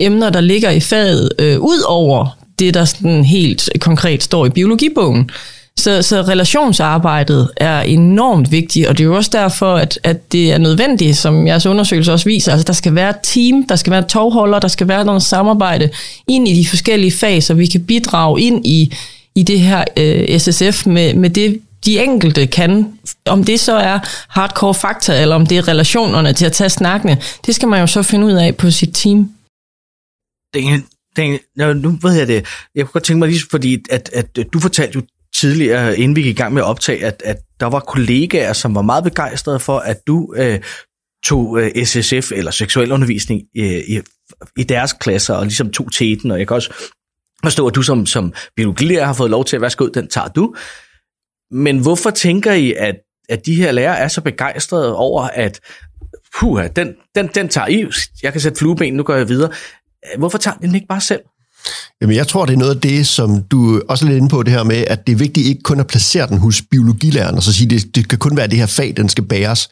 emner, 0.00 0.30
der 0.30 0.40
ligger 0.40 0.70
i 0.70 0.80
faget, 0.80 1.28
øh, 1.38 1.60
ud 1.60 1.80
over 1.88 2.36
det, 2.58 2.74
der 2.74 2.84
sådan 2.84 3.24
helt 3.24 3.68
konkret 3.80 4.22
står 4.22 4.46
i 4.46 4.50
biologibogen. 4.50 5.30
Så, 5.76 6.02
så 6.02 6.22
relationsarbejdet 6.22 7.50
er 7.56 7.80
enormt 7.80 8.52
vigtigt, 8.52 8.86
og 8.86 8.98
det 8.98 9.04
er 9.04 9.08
jo 9.08 9.16
også 9.16 9.30
derfor, 9.32 9.74
at, 9.74 9.98
at 10.02 10.32
det 10.32 10.52
er 10.52 10.58
nødvendigt, 10.58 11.16
som 11.16 11.46
jeres 11.46 11.66
undersøgelse 11.66 12.12
også 12.12 12.24
viser. 12.24 12.52
Altså, 12.52 12.64
der 12.64 12.72
skal 12.72 12.94
være 12.94 13.10
et 13.10 13.16
team, 13.22 13.66
der 13.68 13.76
skal 13.76 13.90
være 13.90 14.02
tovholder, 14.02 14.58
der 14.58 14.68
skal 14.68 14.88
være 14.88 15.04
noget 15.04 15.22
samarbejde 15.22 15.90
ind 16.28 16.48
i 16.48 16.54
de 16.54 16.66
forskellige 16.66 17.12
fag, 17.12 17.42
så 17.42 17.54
vi 17.54 17.66
kan 17.66 17.84
bidrage 17.84 18.40
ind 18.40 18.66
i, 18.66 18.92
i 19.34 19.42
det 19.42 19.60
her 19.60 19.84
øh, 19.96 20.40
SSF 20.40 20.86
med, 20.86 21.14
med 21.14 21.30
det, 21.30 21.60
de 21.84 22.04
enkelte 22.04 22.46
kan. 22.46 22.86
Om 23.26 23.44
det 23.44 23.60
så 23.60 23.72
er 23.72 23.98
hardcore 24.28 24.74
fakta, 24.74 25.22
eller 25.22 25.34
om 25.34 25.46
det 25.46 25.58
er 25.58 25.68
relationerne 25.68 26.32
til 26.32 26.46
at 26.46 26.52
tage 26.52 26.70
snakkene, 26.70 27.22
det 27.46 27.54
skal 27.54 27.68
man 27.68 27.80
jo 27.80 27.86
så 27.86 28.02
finde 28.02 28.26
ud 28.26 28.32
af 28.32 28.56
på 28.56 28.70
sit 28.70 28.94
team. 28.94 29.32
Det, 30.54 30.84
det, 31.16 31.40
nu 31.56 31.98
ved 32.02 32.12
jeg 32.12 32.28
det. 32.28 32.46
Jeg 32.74 32.84
kunne 32.84 32.92
godt 32.92 33.04
tænke 33.04 33.18
mig 33.18 33.28
lige, 33.28 33.42
fordi 33.50 33.84
at, 33.90 34.10
at 34.12 34.38
du 34.52 34.60
fortalte 34.60 34.96
jo 34.96 35.02
tidligere, 35.34 35.98
inden 35.98 36.16
vi 36.16 36.22
gik 36.22 36.38
i 36.38 36.40
gang 36.40 36.54
med 36.54 36.62
at 36.62 36.66
optage, 36.66 37.04
at, 37.04 37.22
at 37.24 37.36
der 37.60 37.66
var 37.66 37.80
kollegaer, 37.80 38.52
som 38.52 38.74
var 38.74 38.82
meget 38.82 39.04
begejstrede 39.04 39.60
for, 39.60 39.78
at 39.78 40.06
du 40.06 40.34
øh, 40.36 40.60
tog 41.24 41.60
øh, 41.60 41.84
SSF 41.84 42.32
eller 42.32 42.50
seksuel 42.50 42.92
undervisning 42.92 43.42
øh, 43.56 43.64
i, 43.64 44.00
i 44.56 44.62
deres 44.62 44.92
klasser, 44.92 45.34
og 45.34 45.44
ligesom 45.44 45.72
tog 45.72 45.92
teten, 45.92 46.30
og 46.30 46.38
jeg 46.38 46.48
kan 46.48 46.54
også 46.54 46.88
forstå, 47.44 47.66
at 47.66 47.74
du 47.74 47.82
som, 47.82 48.06
som 48.06 48.32
biologilærer 48.56 49.06
har 49.06 49.14
fået 49.14 49.30
lov 49.30 49.44
til 49.44 49.56
at 49.56 49.62
være 49.62 49.90
den 49.94 50.08
tager 50.08 50.28
du. 50.28 50.54
Men 51.50 51.78
hvorfor 51.78 52.10
tænker 52.10 52.52
I, 52.52 52.72
at, 52.72 52.96
at 53.32 53.46
de 53.46 53.54
her 53.54 53.72
lærere 53.72 53.98
er 53.98 54.08
så 54.08 54.20
begejstrede 54.20 54.96
over, 54.96 55.22
at 55.22 55.60
puha, 56.38 56.68
den, 56.68 56.94
den, 57.14 57.26
den 57.26 57.48
tager 57.48 57.66
I, 57.66 57.86
jeg 58.22 58.32
kan 58.32 58.40
sætte 58.40 58.58
flueben, 58.58 58.94
nu 58.94 59.02
går 59.02 59.14
jeg 59.14 59.28
videre. 59.28 59.52
Hvorfor 60.18 60.38
tager 60.38 60.56
den 60.56 60.74
ikke 60.74 60.86
bare 60.86 61.00
selv? 61.00 61.20
Jamen, 62.00 62.16
jeg 62.16 62.28
tror, 62.28 62.46
det 62.46 62.52
er 62.52 62.58
noget 62.58 62.74
af 62.74 62.80
det, 62.80 63.06
som 63.06 63.42
du 63.42 63.82
også 63.88 64.04
er 64.04 64.08
lidt 64.08 64.18
inde 64.18 64.28
på, 64.28 64.42
det 64.42 64.52
her 64.52 64.62
med, 64.62 64.84
at 64.86 65.06
det 65.06 65.12
er 65.12 65.16
vigtigt 65.16 65.46
ikke 65.46 65.62
kun 65.62 65.80
at 65.80 65.86
placere 65.86 66.26
den 66.26 66.38
hos 66.38 66.62
biologilæreren, 66.70 67.36
og 67.36 67.42
så 67.42 67.52
sige, 67.52 67.70
det, 67.70 67.96
det 67.96 68.08
kan 68.08 68.18
kun 68.18 68.36
være 68.36 68.46
det 68.46 68.58
her 68.58 68.66
fag, 68.66 68.94
den 68.96 69.08
skal 69.08 69.24
bæres. 69.24 69.68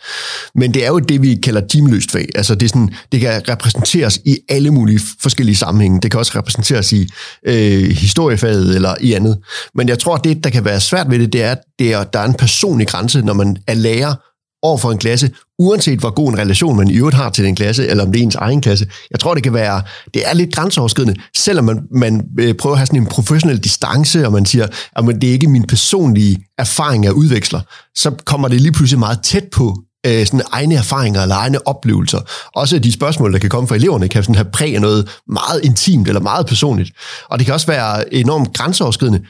Men 0.55 0.75
det 0.75 0.85
er 0.85 0.89
jo 0.89 0.99
det, 0.99 1.23
vi 1.23 1.35
kalder 1.35 1.61
timeløst 1.67 2.11
fag. 2.11 2.29
Altså, 2.35 2.55
det, 2.55 2.63
er 2.63 2.69
sådan, 2.69 2.95
det 3.13 3.21
kan 3.21 3.49
repræsenteres 3.49 4.19
i 4.25 4.39
alle 4.49 4.71
mulige 4.71 5.01
forskellige 5.23 5.57
sammenhænge. 5.57 6.01
Det 6.01 6.11
kan 6.11 6.21
også 6.21 6.33
repræsenteres 6.39 6.93
i 6.93 7.09
øh, 7.47 7.91
historiefaget 7.91 8.75
eller 8.75 8.95
i 9.01 9.13
andet. 9.13 9.39
Men 9.75 9.89
jeg 9.89 9.99
tror, 9.99 10.17
det, 10.17 10.45
der 10.45 10.51
kan 10.51 10.65
være 10.65 10.81
svært 10.81 11.11
ved 11.11 11.19
det, 11.19 11.33
det 11.33 11.43
er, 11.43 11.51
at 11.51 11.59
det 11.79 11.93
er, 11.93 12.05
der 12.05 12.19
er 12.19 12.25
en 12.25 12.35
personlig 12.35 12.89
grænse, 12.89 13.23
når 13.23 13.35
man 13.35 13.57
er 13.67 13.75
lærer 13.75 14.15
over 14.63 14.79
for 14.79 14.93
en 14.93 14.99
klasse, 14.99 15.31
uanset 15.59 15.99
hvor 15.99 16.11
god 16.11 16.29
en 16.29 16.39
relation 16.39 16.77
man 16.77 16.89
i 16.89 16.95
øvrigt 16.95 17.17
har 17.17 17.31
til 17.31 17.45
den 17.45 17.57
klasse, 17.57 17.89
eller 17.89 18.05
om 18.05 18.13
det 18.13 18.19
er 18.19 18.23
ens 18.23 18.35
egen 18.35 18.61
klasse. 18.61 18.87
Jeg 19.11 19.21
tror, 19.21 19.35
det 19.35 19.43
kan 19.43 19.55
være, 19.55 19.83
det 20.15 20.29
er 20.29 20.35
lidt 20.35 20.55
grænseoverskridende, 20.55 21.21
selvom 21.37 21.65
man, 21.65 21.83
man 21.91 22.25
øh, 22.41 22.55
prøver 22.55 22.75
at 22.75 22.79
have 22.79 22.87
sådan 22.87 23.01
en 23.01 23.07
professionel 23.07 23.59
distance, 23.59 24.27
og 24.27 24.33
man 24.33 24.47
siger, 24.47 24.67
ah, 24.97 25.09
at 25.09 25.15
det 25.21 25.29
er 25.29 25.33
ikke 25.33 25.49
min 25.49 25.67
personlige 25.67 26.39
erfaring, 26.59 27.05
jeg 27.05 27.13
udveksler, 27.13 27.61
så 27.95 28.11
kommer 28.25 28.49
det 28.49 28.61
lige 28.61 28.73
pludselig 28.73 28.99
meget 28.99 29.19
tæt 29.25 29.45
på 29.53 29.77
øh, 30.07 30.27
sådan 30.27 30.43
egne 30.53 30.75
erfaringer 30.75 31.23
eller 31.23 31.37
egne 31.37 31.67
oplevelser. 31.67 32.21
Også 32.55 32.79
de 32.79 32.93
spørgsmål, 32.93 33.33
der 33.33 33.39
kan 33.39 33.51
komme 33.51 33.69
fra 33.69 33.75
eleverne, 33.75 34.09
kan 34.09 34.23
sådan 34.23 34.35
have 34.35 34.51
præg 34.53 34.75
af 34.75 34.81
noget 34.81 35.09
meget 35.29 35.61
intimt 35.65 36.09
eller 36.09 36.21
meget 36.21 36.47
personligt. 36.47 36.91
Og 37.29 37.39
det 37.39 37.47
kan 37.47 37.55
også 37.55 37.67
være 37.67 38.15
enormt 38.15 38.55
grænseoverskridende, 38.55 39.21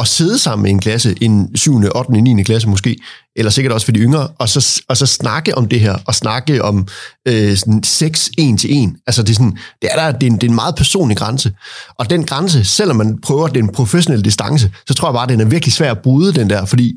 at 0.00 0.08
sidde 0.08 0.38
sammen 0.38 0.62
med 0.62 0.70
en 0.70 0.80
klasse, 0.80 1.14
en 1.20 1.56
7., 1.56 1.82
8., 1.94 2.12
9. 2.12 2.42
klasse 2.42 2.68
måske, 2.68 2.96
eller 3.36 3.50
sikkert 3.50 3.72
også 3.72 3.84
for 3.84 3.92
de 3.92 4.00
yngre, 4.00 4.28
og 4.38 4.48
så, 4.48 4.82
og 4.88 4.96
så 4.96 5.06
snakke 5.06 5.58
om 5.58 5.68
det 5.68 5.80
her, 5.80 5.98
og 6.06 6.14
snakke 6.14 6.64
om 6.64 6.88
øh, 7.28 7.56
sådan 7.56 7.82
sex 7.82 8.28
en 8.38 8.58
til 8.58 8.74
en. 8.74 8.96
Altså 9.06 9.22
det 9.22 9.30
er, 9.30 9.34
sådan, 9.34 9.58
det, 9.82 9.90
er 9.92 9.96
der, 9.96 10.18
det, 10.18 10.26
er 10.26 10.30
en, 10.30 10.34
det 10.34 10.42
er 10.42 10.48
en 10.48 10.54
meget 10.54 10.74
personlig 10.74 11.16
grænse. 11.16 11.52
Og 11.98 12.10
den 12.10 12.24
grænse, 12.24 12.64
selvom 12.64 12.96
man 12.96 13.18
prøver 13.22 13.48
den 13.48 13.68
professionelle 13.68 14.24
distance, 14.24 14.70
så 14.86 14.94
tror 14.94 15.08
jeg 15.08 15.14
bare, 15.14 15.22
at 15.22 15.28
den 15.28 15.40
er 15.40 15.44
virkelig 15.44 15.72
svær 15.72 15.90
at 15.90 16.02
bryde 16.02 16.32
den 16.32 16.50
der, 16.50 16.64
fordi 16.64 16.94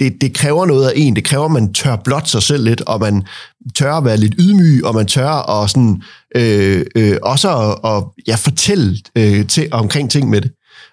det, 0.00 0.12
det 0.20 0.34
kræver 0.34 0.66
noget 0.66 0.88
af 0.88 0.92
en. 0.96 1.16
Det 1.16 1.24
kræver, 1.24 1.44
at 1.44 1.50
man 1.50 1.72
tør 1.72 1.96
blot 1.96 2.28
sig 2.28 2.42
selv 2.42 2.64
lidt, 2.64 2.80
og 2.80 3.00
man 3.00 3.22
tør 3.74 3.94
at 3.94 4.04
være 4.04 4.16
lidt 4.16 4.34
ydmyg, 4.38 4.84
og 4.84 4.94
man 4.94 5.06
tør 5.06 5.50
at 5.50 5.70
sådan, 5.70 6.02
øh, 6.36 6.84
øh, 6.96 7.16
også 7.22 7.56
at, 7.58 7.90
at 7.90 8.04
ja, 8.26 8.34
fortælle 8.34 8.96
øh, 9.16 9.46
til, 9.46 9.68
omkring 9.72 10.10
ting 10.10 10.30
med 10.30 10.40
det. 10.40 10.50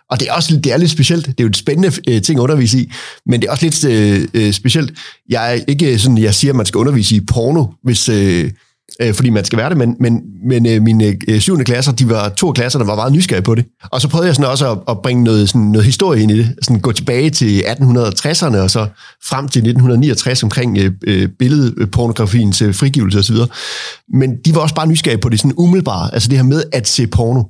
Og 0.10 0.20
det 0.20 0.28
er 0.30 0.34
også 0.34 0.60
det 0.64 0.74
er 0.74 0.78
lidt 0.78 0.92
specielt. 0.92 1.26
Det 1.26 1.40
er 1.40 1.44
jo 1.44 1.50
et 1.50 1.58
spændende 1.58 1.92
øh, 2.08 2.22
ting 2.22 2.40
at 2.40 2.44
undervise 2.44 2.80
i, 2.80 2.92
men 3.26 3.42
det 3.42 3.48
er 3.48 3.52
også 3.52 3.66
lidt 3.66 3.84
øh, 3.84 4.28
øh 4.34 4.54
specielt. 4.54 4.94
Jeg 5.30 5.56
er 5.56 5.60
ikke 5.68 5.94
øh, 5.94 6.00
sådan, 6.00 6.18
jeg 6.18 6.34
siger, 6.34 6.52
at 6.52 6.56
man 6.56 6.66
skal 6.66 6.78
undervise 6.78 7.16
i 7.16 7.20
porno, 7.20 7.66
hvis, 7.84 8.10
øh, 8.10 8.52
øh, 9.02 9.14
fordi 9.14 9.30
man 9.30 9.46
skal 9.46 9.60
være 9.60 9.70
det, 9.70 9.78
men, 9.78 9.96
men, 10.00 10.22
men 10.46 10.66
øh, 10.66 10.82
mine 10.82 11.18
øh, 11.28 11.40
syvende 11.40 11.66
klasser, 11.66 11.92
de 11.92 12.10
var 12.10 12.30
to 12.30 12.52
klasser, 12.52 12.80
der 12.80 12.86
var 12.86 12.96
meget 12.96 13.14
nysgerrige 13.14 13.44
på 13.44 13.56
det. 13.56 13.66
Og 13.92 14.02
så 14.02 14.08
prøvede 14.08 14.28
jeg 14.28 14.36
sådan 14.36 14.52
også 14.52 14.72
at, 14.72 14.78
at 14.88 15.02
bringe 15.02 15.24
noget, 15.24 15.50
sådan 15.50 15.62
noget 15.62 15.86
historie 15.86 16.24
ind 16.24 16.32
i 16.32 16.38
det, 16.38 16.56
sådan 16.62 16.82
gå 16.82 16.92
tilbage 16.92 17.30
til 17.30 17.64
1860'erne, 17.68 18.58
og 18.58 18.70
så 18.70 18.88
frem 19.30 19.48
til 19.48 19.60
1969 19.60 20.44
omkring 20.44 20.78
øh, 20.78 20.92
øh, 21.08 21.30
billedpornografiens 21.40 22.62
øh, 22.62 22.76
frigivelse 22.76 23.20
osv. 23.20 23.36
Men 24.14 24.38
de 24.46 24.56
var 24.56 24.62
også 24.62 24.76
bare 24.76 24.88
nysgerrige 24.88 25.22
på 25.22 25.30
det 25.30 25.40
sådan 25.40 25.54
umiddelbart, 25.58 26.10
altså 26.14 26.30
det 26.30 26.38
her 26.38 26.46
med 26.46 26.64
at 26.72 26.88
se 26.88 27.08
porno. 27.08 27.44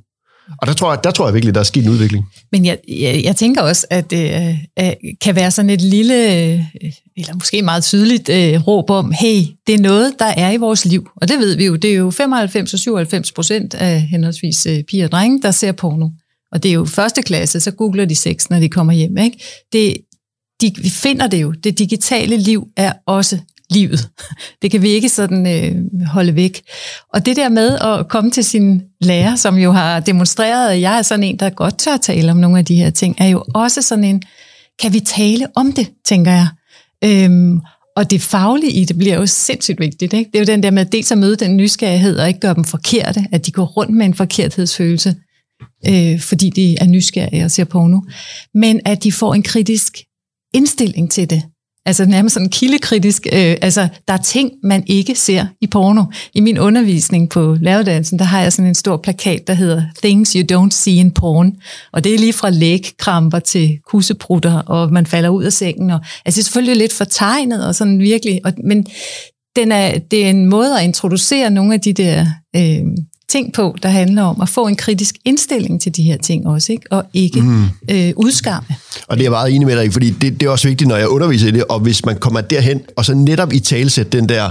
Og 0.58 0.66
der 0.66 0.72
tror, 0.72 0.92
jeg, 0.92 1.04
der 1.04 1.10
tror 1.10 1.26
jeg 1.26 1.34
virkelig, 1.34 1.54
der 1.54 1.60
er 1.60 1.64
sket 1.64 1.84
en 1.84 1.90
udvikling. 1.90 2.24
Men 2.52 2.64
jeg, 2.64 2.78
jeg, 2.88 3.22
jeg 3.24 3.36
tænker 3.36 3.62
også, 3.62 3.86
at 3.90 4.10
det 4.10 4.56
øh, 4.78 4.92
kan 5.20 5.36
være 5.36 5.50
sådan 5.50 5.70
et 5.70 5.80
lille, 5.80 6.14
øh, 6.14 6.60
eller 7.16 7.34
måske 7.34 7.62
meget 7.62 7.84
tydeligt 7.84 8.28
øh, 8.28 8.66
råb 8.66 8.90
om, 8.90 9.12
hey, 9.12 9.42
det 9.66 9.74
er 9.74 9.78
noget, 9.78 10.14
der 10.18 10.24
er 10.24 10.50
i 10.50 10.56
vores 10.56 10.84
liv. 10.84 11.08
Og 11.16 11.28
det 11.28 11.38
ved 11.38 11.56
vi 11.56 11.66
jo, 11.66 11.76
det 11.76 11.90
er 11.90 11.94
jo 11.94 12.10
95 12.10 12.74
og 12.74 12.78
97 12.78 13.32
procent 13.32 13.74
af 13.74 14.00
henholdsvis 14.00 14.66
øh, 14.66 14.82
piger 14.82 15.04
og 15.04 15.12
drenge, 15.12 15.42
der 15.42 15.50
ser 15.50 15.72
porno. 15.72 16.08
Og 16.52 16.62
det 16.62 16.68
er 16.68 16.72
jo 16.72 16.84
første 16.84 17.22
klasse, 17.22 17.60
så 17.60 17.70
googler 17.70 18.04
de 18.04 18.14
sex, 18.14 18.50
når 18.50 18.58
de 18.58 18.68
kommer 18.68 18.92
hjem. 18.92 19.16
Ikke? 19.16 19.38
Det, 19.72 19.96
de, 20.60 20.72
finder 20.90 21.26
det 21.26 21.42
jo. 21.42 21.52
Det 21.52 21.78
digitale 21.78 22.36
liv 22.36 22.68
er 22.76 22.92
også 23.06 23.38
livet. 23.70 24.08
Det 24.62 24.70
kan 24.70 24.82
vi 24.82 24.88
ikke 24.88 25.08
sådan 25.08 25.46
øh, 25.46 26.06
holde 26.06 26.34
væk. 26.34 26.62
Og 27.14 27.26
det 27.26 27.36
der 27.36 27.48
med 27.48 27.78
at 27.78 28.08
komme 28.08 28.30
til 28.30 28.44
sin 28.44 28.82
lærer, 29.00 29.36
som 29.36 29.58
jo 29.58 29.72
har 29.72 30.00
demonstreret, 30.00 30.70
at 30.70 30.80
jeg 30.80 30.98
er 30.98 31.02
sådan 31.02 31.24
en, 31.24 31.36
der 31.36 31.50
godt 31.50 31.78
tør 31.78 31.96
tale 31.96 32.30
om 32.30 32.36
nogle 32.36 32.58
af 32.58 32.64
de 32.64 32.74
her 32.74 32.90
ting, 32.90 33.16
er 33.18 33.28
jo 33.28 33.44
også 33.54 33.82
sådan 33.82 34.04
en, 34.04 34.22
kan 34.80 34.92
vi 34.92 35.00
tale 35.00 35.46
om 35.56 35.72
det, 35.72 35.90
tænker 36.04 36.32
jeg. 36.32 36.48
Øhm, 37.04 37.60
og 37.96 38.10
det 38.10 38.22
faglige 38.22 38.72
i 38.72 38.84
det 38.84 38.98
bliver 38.98 39.14
jo 39.14 39.26
sindssygt 39.26 39.80
vigtigt. 39.80 40.12
Ikke? 40.12 40.30
Det 40.32 40.38
er 40.38 40.40
jo 40.40 40.52
den 40.52 40.62
der 40.62 40.70
med 40.70 40.84
dels 40.84 41.12
at 41.12 41.18
møde 41.18 41.36
den 41.36 41.56
nysgerrighed 41.56 42.18
og 42.18 42.28
ikke 42.28 42.40
gøre 42.40 42.54
dem 42.54 42.64
forkerte, 42.64 43.26
at 43.32 43.46
de 43.46 43.52
går 43.52 43.64
rundt 43.64 43.96
med 43.96 44.06
en 44.06 44.14
forkerthedsfølelse, 44.14 45.14
øh, 45.86 46.20
fordi 46.20 46.50
de 46.50 46.76
er 46.80 46.86
nysgerrige 46.86 47.44
og 47.44 47.50
ser 47.50 47.64
porno. 47.64 48.00
Men 48.54 48.80
at 48.84 49.02
de 49.02 49.12
får 49.12 49.34
en 49.34 49.42
kritisk 49.42 49.98
indstilling 50.54 51.10
til 51.10 51.30
det. 51.30 51.42
Altså 51.86 52.04
nærmest 52.04 52.32
sådan 52.32 52.48
kildekritisk. 52.48 53.26
Øh, 53.32 53.56
altså, 53.62 53.88
der 54.08 54.14
er 54.14 54.18
ting, 54.18 54.50
man 54.62 54.84
ikke 54.86 55.14
ser 55.14 55.46
i 55.60 55.66
porno. 55.66 56.04
I 56.34 56.40
min 56.40 56.58
undervisning 56.58 57.28
på 57.28 57.56
lavedansen, 57.60 58.18
der 58.18 58.24
har 58.24 58.40
jeg 58.40 58.52
sådan 58.52 58.68
en 58.68 58.74
stor 58.74 58.96
plakat, 58.96 59.46
der 59.46 59.54
hedder 59.54 59.82
Things 60.02 60.32
you 60.32 60.42
don't 60.52 60.70
see 60.70 60.94
in 60.94 61.10
porn. 61.10 61.52
Og 61.92 62.04
det 62.04 62.14
er 62.14 62.18
lige 62.18 62.32
fra 62.32 62.50
lægkramper 62.50 63.38
til 63.38 63.78
kusseprutter, 63.86 64.58
og 64.58 64.92
man 64.92 65.06
falder 65.06 65.28
ud 65.28 65.44
af 65.44 65.52
sengen. 65.52 65.90
Og, 65.90 66.00
altså, 66.24 66.36
det 66.36 66.42
er 66.42 66.44
selvfølgelig 66.44 66.76
lidt 66.76 66.92
fortegnet 66.92 67.66
og 67.66 67.74
sådan 67.74 68.00
virkelig. 68.00 68.40
Og, 68.44 68.52
men 68.64 68.86
den 69.56 69.72
er, 69.72 69.98
det 69.98 70.24
er 70.24 70.30
en 70.30 70.46
måde 70.46 70.78
at 70.78 70.84
introducere 70.84 71.50
nogle 71.50 71.74
af 71.74 71.80
de 71.80 71.92
der 71.92 72.26
øh, 72.56 72.82
ting 73.30 73.52
på, 73.52 73.76
der 73.82 73.88
handler 73.88 74.22
om 74.22 74.40
at 74.40 74.48
få 74.48 74.66
en 74.66 74.76
kritisk 74.76 75.14
indstilling 75.24 75.80
til 75.80 75.96
de 75.96 76.02
her 76.02 76.16
ting 76.16 76.46
også, 76.46 76.72
ikke? 76.72 76.86
og 76.90 77.04
ikke 77.14 77.40
mm. 77.40 77.64
øh, 77.90 78.12
udskamme. 78.16 78.68
Og 79.08 79.16
det 79.16 79.22
er 79.22 79.24
jeg 79.24 79.30
meget 79.30 79.54
enig 79.54 79.66
med 79.66 79.76
dig 79.76 79.84
i, 79.86 79.90
fordi 79.90 80.10
det, 80.10 80.40
det 80.40 80.46
er 80.46 80.50
også 80.50 80.68
vigtigt, 80.68 80.88
når 80.88 80.96
jeg 80.96 81.08
underviser 81.08 81.48
i 81.48 81.50
det, 81.50 81.64
og 81.64 81.80
hvis 81.80 82.04
man 82.04 82.16
kommer 82.16 82.40
derhen, 82.40 82.80
og 82.96 83.04
så 83.04 83.14
netop 83.14 83.52
i 83.52 83.58
talsæt 83.58 84.12
den 84.12 84.28
der 84.28 84.50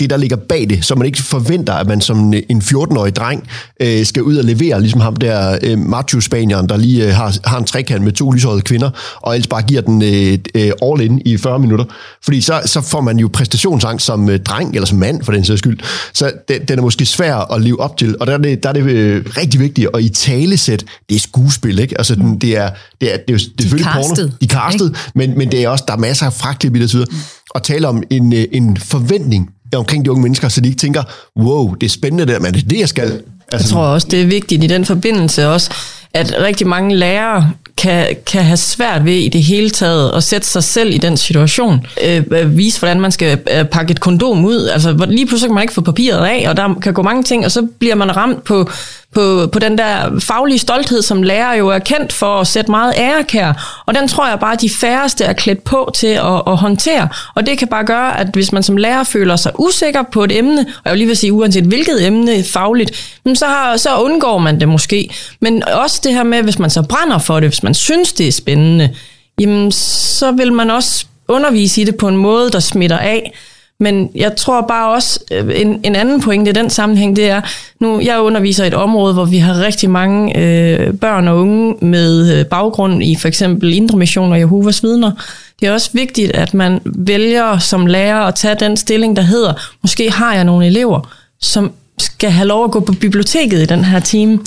det, 0.00 0.10
der 0.10 0.16
ligger 0.16 0.36
bag 0.36 0.66
det, 0.68 0.84
så 0.84 0.94
man 0.94 1.06
ikke 1.06 1.22
forventer, 1.22 1.72
at 1.72 1.86
man 1.86 2.00
som 2.00 2.32
en 2.48 2.62
14-årig 2.64 3.16
dreng 3.16 3.48
øh, 3.80 4.06
skal 4.06 4.22
ud 4.22 4.36
og 4.36 4.44
levere, 4.44 4.80
ligesom 4.80 5.00
ham 5.00 5.16
der 5.16 5.58
øh, 5.62 5.78
macho-spanieren, 5.78 6.68
der 6.68 6.76
lige 6.76 7.06
øh, 7.06 7.14
har, 7.14 7.36
har 7.44 7.58
en 7.58 7.64
trekant 7.64 8.04
med 8.04 8.12
to 8.12 8.30
lyshårede 8.30 8.60
kvinder, 8.60 8.90
og 9.16 9.34
ellers 9.34 9.46
bare 9.46 9.62
giver 9.62 9.80
den 9.80 10.02
øh, 10.02 10.38
øh, 10.54 10.72
all 10.82 11.00
in 11.00 11.22
i 11.24 11.36
40 11.36 11.58
minutter. 11.58 11.84
Fordi 12.24 12.40
så, 12.40 12.60
så 12.66 12.80
får 12.80 13.00
man 13.00 13.18
jo 13.18 13.30
præstationsangst 13.32 14.06
som 14.06 14.28
øh, 14.28 14.40
dreng, 14.40 14.74
eller 14.74 14.86
som 14.86 14.98
mand 14.98 15.22
for 15.22 15.32
den 15.32 15.44
sags 15.44 15.58
skyld. 15.58 15.78
Så 16.12 16.32
den, 16.48 16.64
den 16.68 16.78
er 16.78 16.82
måske 16.82 17.06
svær 17.06 17.36
at 17.36 17.62
leve 17.62 17.80
op 17.80 17.96
til, 17.96 18.16
og 18.20 18.26
der 18.26 18.32
er 18.32 18.38
det, 18.38 18.62
der 18.62 18.68
er 18.68 18.72
det 18.72 18.82
øh, 18.82 19.24
rigtig 19.36 19.60
vigtigt, 19.60 19.88
og 19.88 20.02
i 20.02 20.08
talesæt, 20.08 20.84
det 21.08 21.14
er 21.14 21.20
skuespil, 21.20 21.78
ikke? 21.78 21.98
Altså, 21.98 22.14
den, 22.14 22.38
det 22.38 22.56
er, 22.56 22.70
det 23.00 23.14
er, 23.14 23.16
det 23.16 23.34
er, 23.34 23.38
det 23.38 23.44
er 23.48 23.56
de 23.56 23.62
selvfølgelig 23.62 23.92
castet, 23.92 24.16
porno. 24.16 24.36
De 24.40 24.44
er 24.44 24.48
castet, 24.48 24.96
men, 25.14 25.38
men 25.38 25.50
det 25.50 25.64
er 25.64 25.68
også, 25.68 25.84
der 25.88 25.94
er 25.94 25.98
masser 25.98 26.26
af 26.26 26.32
fragtklip 26.32 26.76
i 26.76 26.80
det, 26.80 26.94
og 26.94 27.06
og 27.50 27.62
tale 27.62 27.88
om 27.88 28.02
en, 28.10 28.32
øh, 28.32 28.44
en 28.52 28.76
forventning 28.76 29.50
omkring 29.76 30.04
de 30.04 30.10
unge 30.10 30.22
mennesker, 30.22 30.48
så 30.48 30.60
de 30.60 30.68
ikke 30.68 30.80
tænker, 30.80 31.02
wow, 31.36 31.74
det 31.74 31.86
er 31.86 31.90
spændende 31.90 32.32
der, 32.32 32.40
men 32.40 32.54
det 32.54 32.64
er 32.64 32.68
det, 32.68 32.80
jeg 32.80 32.88
skal. 32.88 33.22
Altså, 33.52 33.68
jeg 33.68 33.72
tror 33.72 33.82
også, 33.82 34.08
det 34.10 34.22
er 34.22 34.26
vigtigt 34.26 34.64
i 34.64 34.66
den 34.66 34.84
forbindelse 34.84 35.48
også, 35.48 35.70
at 36.14 36.34
rigtig 36.40 36.66
mange 36.66 36.96
lærere 36.96 37.50
kan, 37.76 38.06
kan 38.26 38.44
have 38.44 38.56
svært 38.56 39.04
ved 39.04 39.14
i 39.14 39.28
det 39.28 39.42
hele 39.42 39.70
taget 39.70 40.12
at 40.16 40.22
sætte 40.22 40.46
sig 40.46 40.64
selv 40.64 40.94
i 40.94 40.98
den 40.98 41.16
situation. 41.16 41.86
Øh, 42.04 42.56
vise, 42.56 42.78
hvordan 42.78 43.00
man 43.00 43.12
skal 43.12 43.38
øh, 43.52 43.64
pakke 43.64 43.90
et 43.90 44.00
kondom 44.00 44.44
ud. 44.44 44.66
Altså, 44.66 45.06
lige 45.08 45.26
pludselig 45.26 45.48
kan 45.48 45.54
man 45.54 45.62
ikke 45.62 45.74
få 45.74 45.80
papiret 45.80 46.26
af, 46.26 46.48
og 46.48 46.56
der 46.56 46.74
kan 46.82 46.94
gå 46.94 47.02
mange 47.02 47.22
ting, 47.22 47.44
og 47.44 47.50
så 47.50 47.66
bliver 47.78 47.94
man 47.94 48.16
ramt 48.16 48.44
på, 48.44 48.70
på, 49.14 49.46
på 49.52 49.58
den 49.58 49.78
der 49.78 50.20
faglige 50.20 50.58
stolthed, 50.58 51.02
som 51.02 51.22
lærer 51.22 51.54
jo 51.54 51.68
er 51.68 51.78
kendt 51.78 52.12
for 52.12 52.40
at 52.40 52.46
sætte 52.46 52.70
meget 52.70 52.94
ærekær. 52.96 53.82
Og 53.86 53.94
den 53.94 54.08
tror 54.08 54.28
jeg 54.28 54.38
bare, 54.40 54.56
de 54.56 54.70
færreste 54.70 55.24
er 55.24 55.32
klædt 55.32 55.64
på 55.64 55.90
til 55.94 56.06
at, 56.06 56.42
at 56.46 56.56
håndtere. 56.56 57.08
Og 57.34 57.46
det 57.46 57.58
kan 57.58 57.68
bare 57.68 57.84
gøre, 57.84 58.20
at 58.20 58.26
hvis 58.32 58.52
man 58.52 58.62
som 58.62 58.76
lærer 58.76 59.04
føler 59.04 59.36
sig 59.36 59.52
usikker 59.58 60.02
på 60.12 60.24
et 60.24 60.38
emne, 60.38 60.60
og 60.60 60.82
jeg 60.84 60.92
vil 60.92 60.98
lige 60.98 61.06
vil 61.06 61.16
sige, 61.16 61.32
uanset 61.32 61.64
hvilket 61.64 62.06
emne 62.06 62.44
fagligt, 62.44 63.18
så, 63.34 63.46
har, 63.46 63.76
så 63.76 63.96
undgår 63.96 64.38
man 64.38 64.60
det 64.60 64.68
måske. 64.68 65.10
Men 65.40 65.68
også 65.68 66.00
det 66.04 66.12
her 66.14 66.22
med, 66.22 66.42
hvis 66.42 66.58
man 66.58 66.70
så 66.70 66.82
brænder 66.82 67.18
for 67.18 67.40
det, 67.40 67.48
hvis 67.48 67.62
man 67.62 67.74
synes, 67.74 68.12
det 68.12 68.28
er 68.28 68.32
spændende, 68.32 68.94
jamen 69.40 69.72
så 69.72 70.32
vil 70.32 70.52
man 70.52 70.70
også 70.70 71.06
undervise 71.28 71.80
i 71.80 71.84
det 71.84 71.96
på 71.96 72.08
en 72.08 72.16
måde, 72.16 72.50
der 72.50 72.60
smitter 72.60 72.98
af. 72.98 73.32
Men 73.80 74.10
jeg 74.14 74.36
tror 74.36 74.60
bare 74.60 74.94
også, 74.94 75.20
øh, 75.32 75.60
en, 75.60 75.80
en 75.84 75.96
anden 75.96 76.20
pointe 76.20 76.50
i 76.50 76.54
den 76.54 76.70
sammenhæng, 76.70 77.16
det 77.16 77.30
er, 77.30 77.40
nu 77.80 78.00
jeg 78.00 78.20
underviser 78.20 78.64
i 78.64 78.66
et 78.66 78.74
område, 78.74 79.14
hvor 79.14 79.24
vi 79.24 79.38
har 79.38 79.60
rigtig 79.60 79.90
mange 79.90 80.38
øh, 80.38 80.94
børn 80.94 81.28
og 81.28 81.36
unge 81.38 81.74
med 81.80 82.38
øh, 82.38 82.46
baggrund 82.46 83.02
i 83.02 83.16
for 83.16 83.28
eksempel 83.28 83.74
Indre 83.74 83.98
Mission 83.98 84.32
og 84.32 84.38
Jehovas 84.40 84.82
vidner. 84.82 85.12
Det 85.60 85.68
er 85.68 85.72
også 85.72 85.90
vigtigt, 85.92 86.32
at 86.32 86.54
man 86.54 86.80
vælger 86.84 87.58
som 87.58 87.86
lærer 87.86 88.20
at 88.20 88.34
tage 88.34 88.56
den 88.60 88.76
stilling, 88.76 89.16
der 89.16 89.22
hedder, 89.22 89.52
måske 89.82 90.10
har 90.10 90.34
jeg 90.34 90.44
nogle 90.44 90.66
elever, 90.66 91.14
som 91.40 91.72
skal 91.98 92.30
have 92.30 92.48
lov 92.48 92.64
at 92.64 92.70
gå 92.70 92.80
på 92.80 92.92
biblioteket 92.92 93.62
i 93.62 93.66
den 93.66 93.84
her 93.84 94.00
time. 94.00 94.38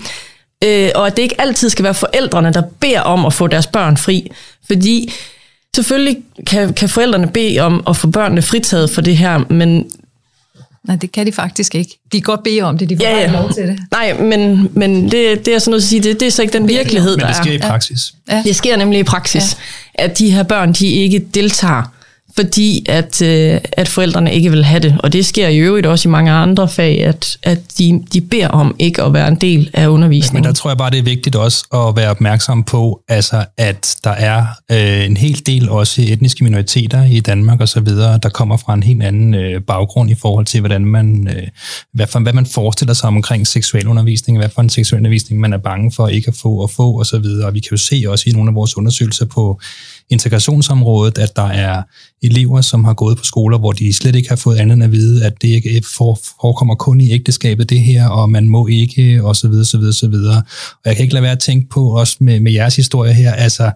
Øh, 0.63 0.89
og 0.95 1.07
at 1.07 1.17
det 1.17 1.23
ikke 1.23 1.41
altid 1.41 1.69
skal 1.69 1.83
være 1.83 1.93
forældrene, 1.93 2.53
der 2.53 2.61
beder 2.79 3.01
om 3.01 3.25
at 3.25 3.33
få 3.33 3.47
deres 3.47 3.67
børn 3.67 3.97
fri. 3.97 4.31
Fordi 4.67 5.13
selvfølgelig 5.75 6.17
kan, 6.47 6.73
kan 6.73 6.89
forældrene 6.89 7.27
bede 7.27 7.59
om 7.59 7.83
at 7.87 7.97
få 7.97 8.07
børnene 8.07 8.41
fritaget 8.41 8.89
for 8.89 9.01
det 9.01 9.17
her, 9.17 9.43
men 9.49 9.91
Nej, 10.83 10.95
det 10.95 11.11
kan 11.11 11.25
de 11.25 11.31
faktisk 11.31 11.75
ikke. 11.75 11.99
De 12.11 12.21
kan 12.21 12.21
godt 12.21 12.43
bede 12.43 12.61
om 12.61 12.77
det, 12.77 12.89
de 12.89 12.97
får 12.97 13.03
ja, 13.03 13.19
ja. 13.19 13.31
lov 13.31 13.53
til 13.53 13.67
det. 13.67 13.79
Nej, 13.91 14.13
men, 14.21 14.69
men 14.73 15.11
det, 15.11 15.45
det 15.45 15.53
er 15.53 15.59
sådan 15.59 15.71
noget 15.71 15.81
at 15.81 15.87
sige, 15.87 16.03
det, 16.03 16.19
det 16.19 16.25
er 16.25 16.31
så 16.31 16.41
ikke 16.41 16.53
den 16.53 16.67
virkelighed, 16.67 17.17
der 17.17 17.25
er. 17.25 17.27
Men 17.27 17.27
det 17.27 17.35
sker 17.35 17.51
er. 17.51 17.55
i 17.55 17.59
praksis. 17.59 18.13
Ja. 18.29 18.41
Det 18.45 18.55
sker 18.55 18.77
nemlig 18.77 18.99
i 18.99 19.03
praksis, 19.03 19.57
ja. 19.99 20.03
at 20.03 20.19
de 20.19 20.31
her 20.31 20.43
børn, 20.43 20.73
de 20.73 20.87
ikke 20.87 21.19
deltager 21.19 21.83
fordi 22.35 22.85
at, 22.89 23.21
øh, 23.21 23.59
at 23.71 23.87
forældrene 23.87 24.33
ikke 24.33 24.51
vil 24.51 24.63
have 24.63 24.79
det. 24.79 24.97
Og 24.99 25.13
det 25.13 25.25
sker 25.25 25.47
i 25.47 25.57
øvrigt 25.57 25.87
også 25.87 26.09
i 26.09 26.11
mange 26.11 26.31
andre 26.31 26.69
fag, 26.69 27.03
at, 27.03 27.37
at 27.43 27.59
de, 27.77 28.03
de 28.13 28.21
beder 28.21 28.47
om 28.47 28.75
ikke 28.79 29.03
at 29.03 29.13
være 29.13 29.27
en 29.27 29.35
del 29.35 29.69
af 29.73 29.87
undervisningen. 29.87 30.41
Men 30.41 30.47
der 30.47 30.53
tror 30.53 30.69
jeg 30.69 30.77
bare, 30.77 30.89
det 30.89 30.99
er 30.99 31.03
vigtigt 31.03 31.35
også 31.35 31.65
at 31.73 31.95
være 31.95 32.09
opmærksom 32.09 32.63
på, 32.63 33.01
altså, 33.07 33.45
at 33.57 33.95
der 34.03 34.09
er 34.09 34.45
øh, 34.71 35.05
en 35.05 35.17
hel 35.17 35.41
del 35.45 35.69
også 35.69 36.01
etniske 36.01 36.43
minoriteter 36.43 37.03
i 37.03 37.19
Danmark 37.19 37.61
og 37.61 37.69
så 37.69 37.79
videre, 37.79 38.19
der 38.23 38.29
kommer 38.29 38.57
fra 38.57 38.73
en 38.73 38.83
helt 38.83 39.03
anden 39.03 39.33
øh, 39.33 39.61
baggrund 39.61 40.11
i 40.11 40.15
forhold 40.15 40.45
til, 40.45 40.59
hvordan 40.59 40.85
man, 40.85 41.27
øh, 41.35 41.47
hvad, 41.93 42.07
for, 42.07 42.19
hvad 42.19 42.33
man 42.33 42.45
forestiller 42.45 42.93
sig 42.93 43.07
omkring 43.07 43.47
seksuel 43.47 43.87
undervisning, 43.87 44.37
hvad 44.37 44.49
for 44.49 44.61
en 44.61 44.69
seksuel 44.69 44.99
undervisning 44.99 45.41
man 45.41 45.53
er 45.53 45.57
bange 45.57 45.91
for 45.95 46.07
ikke 46.07 46.27
at 46.27 46.35
få 46.41 46.55
og 46.55 46.69
få 46.69 46.99
og 46.99 47.05
så 47.05 47.19
videre. 47.19 47.47
Og 47.47 47.53
vi 47.53 47.59
kan 47.59 47.69
jo 47.71 47.77
se 47.77 48.03
også 48.07 48.23
i 48.27 48.31
nogle 48.31 48.49
af 48.49 48.55
vores 48.55 48.77
undersøgelser 48.77 49.25
på 49.25 49.59
integrationsområdet, 50.11 51.17
at 51.17 51.35
der 51.35 51.47
er 51.47 51.83
elever, 52.21 52.61
som 52.61 52.83
har 52.83 52.93
gået 52.93 53.17
på 53.17 53.23
skoler, 53.23 53.57
hvor 53.57 53.71
de 53.71 53.93
slet 53.93 54.15
ikke 54.15 54.29
har 54.29 54.35
fået 54.35 54.57
andet 54.57 54.73
end 54.73 54.83
at 54.83 54.91
vide, 54.91 55.25
at 55.25 55.41
det 55.41 55.47
ikke 55.47 55.83
forekommer 56.41 56.75
kun 56.75 57.01
i 57.01 57.11
ægteskabet 57.11 57.69
det 57.69 57.79
her, 57.79 58.07
og 58.07 58.29
man 58.29 58.49
må 58.49 58.67
ikke, 58.67 59.23
og 59.23 59.35
så 59.35 59.47
videre, 59.47 59.65
så 59.65 59.77
videre, 59.77 59.93
så 59.93 60.07
videre. 60.07 60.37
Og 60.71 60.85
jeg 60.85 60.95
kan 60.95 61.03
ikke 61.03 61.13
lade 61.13 61.23
være 61.23 61.31
at 61.31 61.39
tænke 61.39 61.69
på, 61.69 61.89
også 61.89 62.17
med, 62.19 62.39
med 62.39 62.51
jeres 62.51 62.75
historie 62.75 63.13
her, 63.13 63.33
altså, 63.33 63.71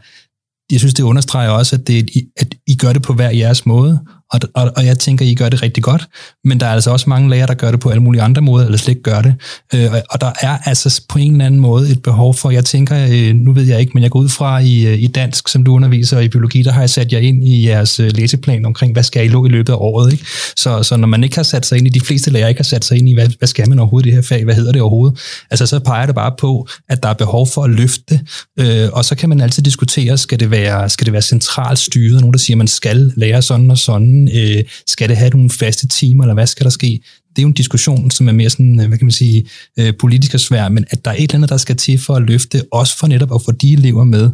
jeg 0.72 0.80
synes, 0.80 0.94
det 0.94 1.04
understreger 1.04 1.50
også, 1.50 1.76
at, 1.76 1.88
det, 1.88 2.10
at 2.38 2.56
I 2.68 2.76
gør 2.76 2.94
det 2.94 3.02
på 3.02 3.14
hver 3.14 3.30
jeres 3.30 3.66
måde, 3.66 4.00
og, 4.32 4.40
og, 4.54 4.72
og 4.76 4.86
jeg 4.86 5.00
tænker, 5.00 5.26
I 5.26 5.36
gør 5.36 5.50
det 5.50 5.62
rigtig 5.62 5.84
godt, 5.84 6.08
men 6.44 6.60
der 6.60 6.66
er 6.66 6.72
altså 6.72 6.92
også 6.92 7.10
mange 7.10 7.30
lærere, 7.30 7.48
der 7.48 7.54
gør 7.54 7.72
det 7.72 7.80
på 7.80 7.90
alle 7.90 8.04
mulige 8.04 8.22
andre 8.22 8.42
måder, 8.42 8.66
eller 8.66 8.78
slet 8.78 8.90
ikke 8.90 9.02
gør 9.02 9.22
det. 9.22 9.36
Øh, 9.76 9.92
og, 9.92 10.02
og 10.10 10.22
der 10.22 10.32
er 10.42 10.58
altså 10.66 11.02
på 11.10 11.20
en 11.20 11.32
eller 11.32 11.46
anden 11.46 11.60
måde 11.60 11.90
et 11.90 12.04
behov 12.04 12.34
for, 12.34 12.52
jeg 12.52 12.66
tænker, 12.66 13.08
øh, 13.12 13.36
nu 13.36 13.54
ved 13.54 13.64
jeg 13.64 13.80
ikke, 13.80 13.92
men 13.94 14.04
jeg 14.04 14.12
går 14.12 14.20
ud 14.20 14.30
fra 14.30 14.60
i, 14.60 14.86
øh, 14.86 15.04
i 15.04 15.08
dansk, 15.08 15.48
som 15.48 15.64
du 15.64 15.76
underviser, 15.76 16.18
og 16.18 16.24
i 16.24 16.28
biologi, 16.28 16.64
der 16.64 16.72
har 16.72 16.82
jeg 16.82 16.90
sat 16.90 17.14
jer 17.14 17.20
ind 17.20 17.48
i 17.48 17.68
jeres 17.68 18.00
øh, 18.00 18.12
læseplan 18.14 18.66
omkring, 18.66 18.94
hvad 18.94 19.04
skal 19.04 19.26
I 19.26 19.28
lå 19.28 19.46
i 19.46 19.50
løbet 19.50 19.74
af 19.74 19.78
året. 19.80 20.12
Ikke? 20.12 20.26
Så, 20.58 20.84
så 20.84 20.98
når 20.98 21.08
man 21.08 21.24
ikke 21.24 21.36
har 21.36 21.44
sat 21.44 21.66
sig 21.66 21.78
ind 21.78 21.88
i, 21.88 21.90
de 21.90 22.00
fleste 22.00 22.32
lærere 22.32 22.50
ikke 22.50 22.60
har 22.60 22.64
sat 22.64 22.86
sig 22.86 22.98
ind 22.98 23.10
i, 23.10 23.14
hvad, 23.14 23.30
hvad 23.40 23.48
skal 23.48 23.70
man 23.70 23.80
overhovedet 23.80 24.08
i 24.08 24.10
det 24.10 24.16
her 24.16 24.22
fag, 24.22 24.44
hvad 24.44 24.56
hedder 24.56 24.72
det 24.72 24.82
overhovedet, 24.82 25.20
altså 25.52 25.66
så 25.66 25.80
peger 25.80 26.06
det 26.06 26.16
bare 26.16 26.32
på, 26.40 26.68
at 26.90 27.04
der 27.04 27.10
er 27.10 27.14
behov 27.14 27.48
for 27.48 27.64
at 27.64 27.70
løfte 27.70 28.20
øh, 28.60 28.90
og 28.94 29.06
så 29.06 29.16
kan 29.16 29.30
man 29.30 29.42
altid 29.42 29.64
diskutere, 29.64 30.18
skal 30.18 30.40
det 30.40 30.52
være, 30.52 30.90
skal 30.90 31.06
det 31.06 31.14
være 31.14 31.22
centralt 31.22 31.80
styret, 31.80 32.22
nogen 32.22 32.34
der 32.34 32.40
siger, 32.40 32.58
man 32.58 32.68
skal 32.68 33.14
lære 33.16 33.42
sådan 33.42 33.72
og 33.72 33.78
sådan, 33.78 34.15
Øh, 34.36 34.64
skal 34.88 35.10
det 35.10 35.18
have 35.18 35.30
nogle 35.30 35.50
faste 35.50 35.88
timer, 35.88 36.24
eller 36.24 36.34
hvad 36.34 36.48
skal 36.48 36.64
der 36.64 36.70
ske? 36.70 37.02
Det 37.30 37.38
er 37.38 37.42
jo 37.42 37.48
en 37.48 37.54
diskussion, 37.54 38.12
som 38.12 38.28
er 38.28 38.32
mere 38.32 38.50
sådan, 38.50 38.80
øh, 38.80 38.88
hvad 38.88 38.98
kan 38.98 39.06
man 39.06 39.12
sige, 39.12 39.46
øh, 39.80 39.94
politisk 40.00 40.34
og 40.34 40.40
svær, 40.40 40.70
men 40.70 40.86
at 40.90 41.06
der 41.06 41.12
er 41.12 41.16
et 41.16 41.22
eller 41.22 41.36
andet, 41.36 41.50
der 41.50 41.58
skal 41.58 41.76
til 41.76 42.00
for 42.00 42.16
at 42.16 42.22
løfte, 42.22 42.64
også 42.72 42.98
for 42.98 43.08
netop 43.08 43.36
at 43.36 43.42
få 43.46 43.52
de 43.52 43.74
elever 43.74 44.04
med, 44.04 44.30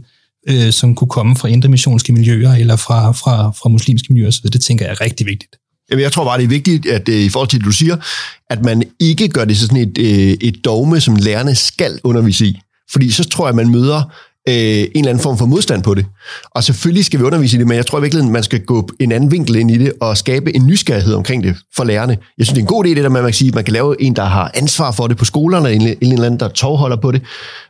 øh, 0.50 0.72
som 0.72 0.96
kunne 0.96 1.08
komme 1.08 1.36
fra 1.36 1.48
indremissionske 1.48 2.14
miljøer, 2.14 2.54
eller 2.54 2.76
fra, 2.76 3.12
fra, 3.12 3.52
fra 3.52 3.70
muslimske 3.70 4.14
miljøer 4.14 4.28
osv., 4.28 4.50
det 4.50 4.62
tænker 4.62 4.86
jeg 4.86 4.92
er 4.92 5.02
rigtig 5.02 5.28
vigtigt. 5.28 5.56
Jamen, 5.92 6.04
jeg 6.04 6.12
tror 6.12 6.24
bare, 6.24 6.38
det 6.38 6.44
er 6.44 6.50
vigtigt, 6.50 6.86
at 6.86 7.10
øh, 7.10 7.22
i 7.22 7.30
forhold 7.30 7.50
til 7.50 7.60
det, 7.60 7.66
du 7.66 7.72
siger, 7.72 7.98
at 8.50 8.66
man 8.66 8.84
ikke 9.00 9.28
gør 9.28 9.46
det 9.46 9.58
sådan 9.58 9.78
et, 9.78 9.98
øh, 9.98 10.38
et 10.42 10.66
dogme, 10.66 11.02
som 11.02 11.16
lærerne 11.16 11.56
skal 11.56 12.00
undervise 12.04 12.46
i. 12.46 12.60
Fordi 12.92 13.12
så 13.12 13.30
tror 13.30 13.48
jeg, 13.48 13.56
man 13.56 13.70
møder 13.70 14.14
øh, 14.50 14.54
en 14.56 14.90
eller 14.96 15.10
anden 15.10 15.24
form 15.24 15.38
for 15.38 15.46
modstand 15.46 15.84
på 15.84 15.94
det. 15.94 16.06
Og 16.52 16.64
selvfølgelig 16.64 17.06
skal 17.06 17.20
vi 17.20 17.24
undervise 17.24 17.58
i 17.58 17.60
det, 17.60 17.68
men 17.68 17.78
jeg 17.78 17.86
tror 17.86 17.98
i 17.98 18.02
virkeligheden, 18.02 18.34
man 18.34 18.44
skal 18.44 18.60
gå 18.60 18.90
en 19.00 19.12
anden 19.12 19.32
vinkel 19.32 19.56
ind 19.56 19.72
i 19.72 19.78
det 19.78 19.94
og 20.02 20.18
skabe 20.18 20.56
en 20.56 20.66
nysgerrighed 20.66 21.14
omkring 21.14 21.44
det 21.44 21.56
for 21.76 21.84
lærerne. 21.84 22.18
Jeg 22.38 22.46
synes, 22.46 22.50
det 22.50 22.58
er 22.58 22.62
en 22.62 22.68
god 22.68 22.86
idé, 22.86 22.90
det 22.90 22.98
der 22.98 23.10
med, 23.10 23.20
at 23.20 23.24
man 23.24 23.32
kan 23.32 23.38
sige, 23.38 23.48
at 23.48 23.56
man 23.56 23.64
kan 23.64 23.74
lave 23.74 24.02
en, 24.02 24.16
der 24.16 24.26
har 24.26 24.52
ansvar 24.54 24.92
for 24.92 25.08
det 25.08 25.18
på 25.18 25.26
skolerne, 25.26 25.74
en, 25.74 25.82
en 25.82 25.98
eller 26.02 26.26
anden, 26.26 26.40
der 26.40 26.48
tovholder 26.48 26.98
på 26.98 27.12
det. 27.12 27.22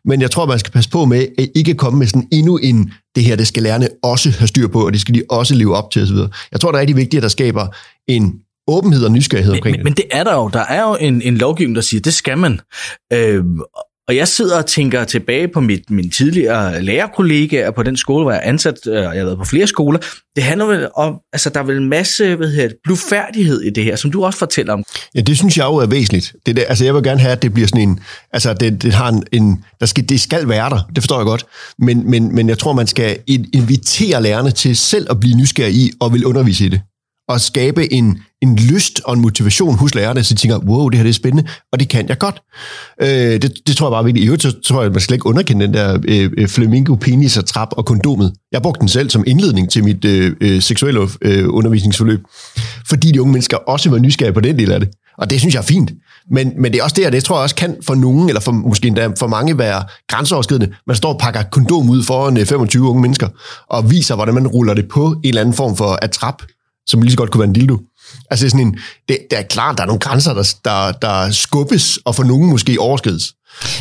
Men 0.06 0.22
jeg 0.22 0.32
tror, 0.32 0.46
man 0.46 0.60
skal 0.60 0.72
passe 0.72 0.90
på 0.90 1.06
med 1.06 1.28
at 1.38 1.48
ikke 1.56 1.74
komme 1.74 2.00
med 2.00 2.08
sådan 2.08 2.28
endnu 2.32 2.58
en, 2.58 2.92
det 3.16 3.24
her, 3.24 3.36
det 3.36 3.48
skal 3.48 3.64
lærerne 3.64 3.88
også 4.04 4.32
have 4.40 4.48
styr 4.48 4.68
på, 4.68 4.86
og 4.86 4.94
det 4.94 5.02
skal 5.02 5.16
de 5.16 5.24
også 5.30 5.56
leve 5.56 5.76
op 5.76 5.92
til 5.92 6.04
osv. 6.04 6.18
Jeg 6.52 6.60
tror, 6.60 6.72
det 6.72 6.78
er 6.78 6.80
rigtig 6.80 6.96
vigtigt, 6.96 7.20
at 7.20 7.24
der 7.24 7.30
skaber 7.30 7.68
en 8.08 8.34
åbenhed 8.68 9.06
og 9.06 9.12
nysgerrighed 9.12 9.54
omkring 9.54 9.78
men, 9.78 9.80
men, 9.80 9.84
men 9.84 9.94
det 9.94 10.06
er 10.12 10.24
der 10.24 10.34
jo. 10.34 10.48
Der 10.48 10.60
er 10.60 10.82
jo 10.82 10.98
en, 11.00 11.22
en 11.22 11.38
lovgivning, 11.38 11.76
der 11.76 11.82
siger, 11.82 12.02
det 12.02 12.14
skal 12.14 12.38
man. 12.38 12.60
Øh, 13.14 13.44
og 14.12 14.18
jeg 14.18 14.28
sidder 14.28 14.58
og 14.58 14.66
tænker 14.66 15.04
tilbage 15.04 15.48
på 15.48 15.60
mit, 15.60 15.90
min 15.90 16.10
tidligere 16.10 16.82
lærerkollegaer 16.82 17.72
på 17.72 17.84
den 17.84 17.98
skole, 17.98 18.24
hvor 18.24 18.32
jeg 18.32 18.42
er 18.44 18.50
ansat, 18.50 18.76
øh, 18.88 18.94
og 18.94 19.02
jeg 19.02 19.22
har 19.22 19.26
været 19.26 19.38
på 19.38 19.46
flere 19.46 19.68
skoler. 19.68 20.00
Det 20.36 20.44
handler 20.44 20.66
vel 20.66 20.88
om, 20.96 21.20
altså 21.34 21.50
der 21.50 21.60
er 21.60 21.64
vel 21.64 21.78
en 21.78 21.90
masse 21.90 22.36
hvad 22.36 22.48
hedder 22.48 22.68
det, 22.68 22.78
blufærdighed 22.84 23.62
i 23.62 23.70
det 23.70 23.84
her, 23.84 23.96
som 23.96 24.12
du 24.12 24.26
også 24.26 24.40
fortæller 24.40 24.74
om. 24.74 24.84
Ja, 25.16 25.22
det 25.22 25.38
synes 25.38 25.58
jeg 25.58 25.64
jo 25.64 25.76
er 25.76 25.86
væsentligt. 25.86 26.36
Det 26.46 26.56
der, 26.56 26.64
altså 26.66 26.86
jeg 26.86 26.96
vil 26.96 27.04
gerne 27.04 27.20
have, 27.20 27.32
at 27.32 27.42
det 27.42 27.54
bliver 27.54 27.68
sådan 27.68 27.90
en, 27.90 28.00
altså 28.34 28.54
det, 28.54 28.84
det 28.84 28.94
har 28.94 29.10
en, 29.10 29.24
en 29.32 29.66
der 29.80 29.86
skal, 29.86 30.10
det 30.10 30.22
skal 30.22 30.50
være 30.50 30.70
der, 30.70 30.90
det 30.96 31.04
forstår 31.04 31.18
jeg 31.18 31.26
godt. 31.26 31.46
Men, 31.80 32.10
men, 32.10 32.36
men 32.36 32.50
jeg 32.50 32.58
tror, 32.58 32.74
man 32.74 32.88
skal 32.88 33.18
invitere 33.54 34.24
lærerne 34.24 34.52
til 34.52 34.78
selv 34.78 35.08
at 35.10 35.20
blive 35.20 35.36
nysgerrige 35.36 35.76
i 35.76 35.92
og 36.00 36.14
vil 36.14 36.26
undervise 36.26 36.66
i 36.66 36.70
det 36.70 36.82
at 37.34 37.42
skabe 37.42 37.94
en, 37.94 38.20
en 38.42 38.56
lyst 38.56 39.02
og 39.06 39.14
en 39.14 39.22
motivation 39.22 39.78
hos 39.78 39.96
lærerne, 39.96 40.24
så 40.24 40.34
de 40.34 40.40
tænker, 40.40 40.58
wow, 40.58 40.90
det 40.90 40.98
her 40.98 41.04
det 41.04 41.10
er 41.10 41.14
spændende, 41.14 41.50
og 41.72 41.80
det 41.80 41.90
kan 41.90 42.10
jeg 42.10 42.18
godt. 42.18 42.42
Øh, 43.02 43.08
det, 43.42 43.54
det 43.68 43.76
tror 43.76 43.88
jeg 43.88 43.92
bare 43.92 44.04
virkelig. 44.04 44.24
I 44.24 44.28
øvrigt 44.28 44.44
så 44.44 44.60
tror 44.68 44.82
jeg, 44.82 44.86
at 44.86 44.92
man 44.92 45.02
slet 45.02 45.16
ikke 45.16 45.26
underkende 45.26 45.66
den 45.66 45.74
der 45.74 46.00
øh, 46.08 46.32
øh, 46.38 46.48
flamingo, 46.48 46.96
penis 46.96 47.38
og 47.38 47.46
trap 47.46 47.70
og 47.72 47.86
kondomet. 47.86 48.34
Jeg 48.52 48.62
brugte 48.62 48.80
den 48.80 48.88
selv 48.88 49.10
som 49.10 49.24
indledning 49.28 49.70
til 49.70 49.84
mit 49.84 50.06
øh, 50.06 50.36
øh, 50.42 50.62
seksuelle 50.62 51.08
øh, 51.22 51.46
undervisningsforløb, 51.48 52.20
fordi 52.90 53.12
de 53.12 53.22
unge 53.22 53.34
mennesker 53.34 53.58
også 53.58 53.90
var 53.90 53.98
nysgerrige 53.98 54.34
på 54.34 54.40
den 54.40 54.60
del 54.60 54.72
af 54.72 54.80
det. 54.80 54.90
Og 55.18 55.30
det 55.30 55.40
synes 55.40 55.56
jeg 55.56 55.62
er 55.62 55.66
fint. 55.66 55.92
Men, 56.32 56.54
men 56.58 56.72
det 56.72 56.80
er 56.80 56.84
også 56.84 56.96
det, 56.96 57.06
og 57.06 57.12
det 57.12 57.24
tror 57.24 57.36
jeg 57.36 57.44
også 57.44 57.56
kan 57.56 57.76
for 57.86 57.96
nogen, 57.96 58.30
eller 58.30 58.42
for, 58.42 58.52
måske 58.52 58.88
endda 58.88 59.08
for 59.20 59.28
mange 59.28 59.58
være 59.58 59.84
grænseoverskridende. 60.08 60.74
Man 60.88 60.96
står 60.96 61.14
og 61.14 61.20
pakker 61.20 61.44
kondom 61.44 61.90
ud 61.90 62.04
foran 62.04 62.38
øh, 62.38 62.46
25 62.46 62.90
unge 62.90 63.02
mennesker, 63.02 63.28
og 63.70 63.92
viser, 63.92 64.16
hvordan 64.16 64.34
man 64.34 64.48
ruller 64.48 64.74
det 64.74 64.88
på 64.88 65.06
en 65.06 65.20
eller 65.24 65.42
anden 65.42 65.56
form 65.56 65.76
for 65.76 66.00
atrap 66.02 66.44
som 66.88 67.02
lige 67.02 67.12
så 67.12 67.18
godt 67.18 67.32
kunne 67.32 67.40
være 67.40 67.48
en 67.48 67.56
dildo. 67.56 67.78
Altså 68.30 68.46
det 68.46 68.48
er 68.48 68.58
sådan 68.58 68.68
en, 68.68 68.80
det, 69.10 69.18
det 69.30 69.40
er 69.40 69.44
klart, 69.44 69.78
der 69.78 69.84
er 69.84 69.88
nogle 69.88 70.00
grænser, 70.00 70.34
der, 70.34 70.56
der, 70.66 70.92
der 70.92 71.32
skubbes, 71.32 72.00
og 72.06 72.16
for 72.16 72.24
nogen 72.24 72.50
måske 72.50 72.80
overskrides. 72.80 73.34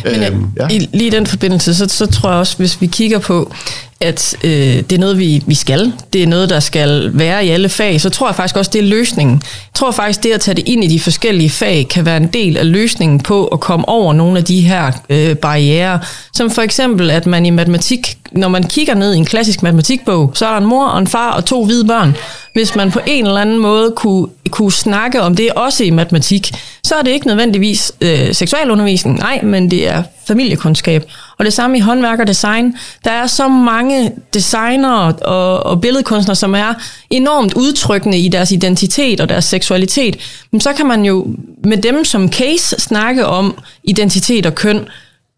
Men 0.05 0.23
øhm, 0.23 0.47
ja. 0.57 0.69
i, 0.69 0.89
lige 0.93 1.07
i 1.07 1.11
den 1.11 1.27
forbindelse, 1.27 1.75
så, 1.75 1.87
så 1.89 2.07
tror 2.07 2.31
jeg 2.31 2.39
også, 2.39 2.57
hvis 2.57 2.81
vi 2.81 2.87
kigger 2.87 3.19
på, 3.19 3.53
at 4.01 4.37
øh, 4.45 4.51
det 4.51 4.93
er 4.93 4.99
noget, 4.99 5.19
vi, 5.19 5.43
vi 5.47 5.55
skal, 5.55 5.93
det 6.13 6.23
er 6.23 6.27
noget, 6.27 6.51
der 6.51 6.61
skal 6.61 7.11
være 7.15 7.47
i 7.47 7.49
alle 7.49 7.69
fag, 7.69 8.01
så 8.01 8.11
tror 8.11 8.29
jeg 8.29 8.35
faktisk 8.35 8.57
også, 8.57 8.71
det 8.75 8.79
er 8.79 8.83
løsningen. 8.83 9.43
Jeg 9.45 9.75
tror 9.75 9.91
faktisk, 9.91 10.23
det 10.23 10.33
at 10.33 10.41
tage 10.41 10.55
det 10.55 10.69
ind 10.69 10.85
i 10.85 10.87
de 10.87 11.01
forskellige 11.01 11.51
fag, 11.51 11.87
kan 11.91 12.07
være 12.07 12.17
en 12.17 12.27
del 12.27 12.57
af 12.57 12.73
løsningen 12.73 13.21
på 13.21 13.47
at 13.47 13.61
komme 13.61 13.89
over 13.89 14.13
nogle 14.13 14.39
af 14.39 14.45
de 14.45 14.61
her 14.61 14.93
øh, 15.11 15.37
barriere, 15.37 16.01
som 16.33 16.51
for 16.51 16.63
eksempel, 16.63 17.11
at 17.11 17.27
man 17.27 17.47
i 17.47 17.51
matematik, 17.51 18.19
når 18.33 18.49
man 18.49 18.63
kigger 18.63 18.95
ned 18.95 19.15
i 19.15 19.19
en 19.19 19.25
klassisk 19.25 19.63
matematikbog, 19.63 20.33
så 20.35 20.47
er 20.47 20.51
der 20.51 20.59
en 20.59 20.67
mor 20.67 20.87
og 20.87 20.99
en 20.99 21.07
far 21.07 21.33
og 21.33 21.45
to 21.45 21.65
hvide 21.65 21.85
børn. 21.85 22.17
Hvis 22.53 22.77
man 22.77 22.91
på 22.91 23.01
en 23.07 23.27
eller 23.27 23.41
anden 23.41 23.59
måde 23.59 23.93
kunne, 23.97 24.29
kunne 24.51 24.73
snakke 24.73 25.21
om 25.21 25.37
det 25.37 25.53
også 25.53 25.85
i 25.85 25.91
matematik, 25.91 26.53
så 26.85 26.95
er 26.95 27.03
det 27.03 27.11
ikke 27.11 27.27
nødvendigvis 27.27 27.93
øh, 28.01 28.35
seksualundervisning, 28.35 29.19
nej, 29.19 29.41
men 29.43 29.71
det 29.71 29.89
er 29.89 30.03
familiekundskab. 30.27 31.05
Og 31.39 31.45
det 31.45 31.53
samme 31.53 31.77
i 31.77 31.81
håndværk 31.81 32.19
og 32.19 32.27
design. 32.27 32.77
Der 33.05 33.11
er 33.11 33.27
så 33.27 33.49
mange 33.49 34.13
designere 34.35 35.13
og, 35.13 35.67
og 35.67 35.81
billedkunstnere, 35.81 36.37
som 36.37 36.55
er 36.55 36.75
enormt 37.11 37.55
udtrykkende 37.55 38.19
i 38.19 38.29
deres 38.29 38.53
identitet 38.53 39.21
og 39.21 39.29
deres 39.29 39.45
seksualitet. 39.45 40.17
Men 40.53 40.61
så 40.61 40.73
kan 40.73 40.87
man 40.87 41.05
jo 41.05 41.27
med 41.65 41.77
dem 41.77 42.05
som 42.05 42.33
case 42.33 42.81
snakke 42.81 43.27
om 43.27 43.59
identitet 43.85 44.47
og 44.47 44.55
køn, 44.55 44.87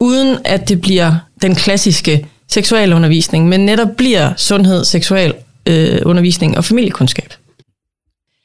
uden 0.01 0.39
at 0.45 0.69
det 0.69 0.81
bliver 0.81 1.15
den 1.43 1.55
klassiske 1.55 2.27
seksualundervisning, 2.49 3.49
men 3.49 3.67
netop 3.67 3.89
bliver 3.97 4.33
sundhed, 4.37 4.85
seksualundervisning 4.85 5.53
øh, 5.67 6.01
undervisning 6.05 6.57
og 6.57 6.65
familiekundskab. 6.65 7.35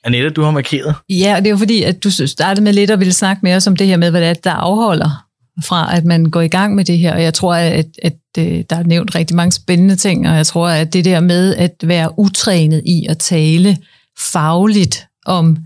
Annette, 0.08 0.30
du 0.30 0.42
har 0.42 0.52
markeret. 0.52 0.96
Ja, 1.10 1.36
og 1.36 1.42
det 1.42 1.48
er 1.48 1.52
jo 1.52 1.58
fordi, 1.58 1.84
at 1.84 2.04
du 2.04 2.10
startede 2.10 2.64
med 2.64 2.74
lidt 2.74 2.92
at 2.92 3.00
ville 3.00 3.14
snakke 3.14 3.40
mere 3.44 3.62
om 3.68 3.76
det 3.76 3.88
her 3.88 3.98
med, 3.98 4.12
hvad 4.12 4.22
det 4.22 4.30
er, 4.30 4.34
der 4.34 4.52
afholder 4.52 5.24
fra, 5.64 5.96
at 5.98 6.06
man 6.06 6.26
går 6.26 6.42
i 6.42 6.48
gang 6.48 6.76
med 6.76 6.86
det 6.86 6.98
her. 6.98 7.14
Og 7.14 7.24
jeg 7.24 7.34
tror, 7.34 7.56
at, 7.56 7.86
at, 8.04 8.14
at 8.36 8.70
der 8.70 8.76
er 8.76 8.84
nævnt 8.84 9.16
rigtig 9.16 9.36
mange 9.36 9.52
spændende 9.52 9.96
ting, 9.96 10.30
og 10.30 10.36
jeg 10.36 10.46
tror, 10.46 10.68
at 10.68 10.94
det 10.94 11.06
der 11.06 11.20
med 11.20 11.56
at 11.56 11.76
være 11.84 12.20
utrænet 12.20 12.82
i 12.86 13.06
at 13.10 13.18
tale 13.18 13.78
fagligt 14.20 15.06
om 15.26 15.58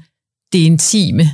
det 0.53 0.59
intime, 0.59 1.29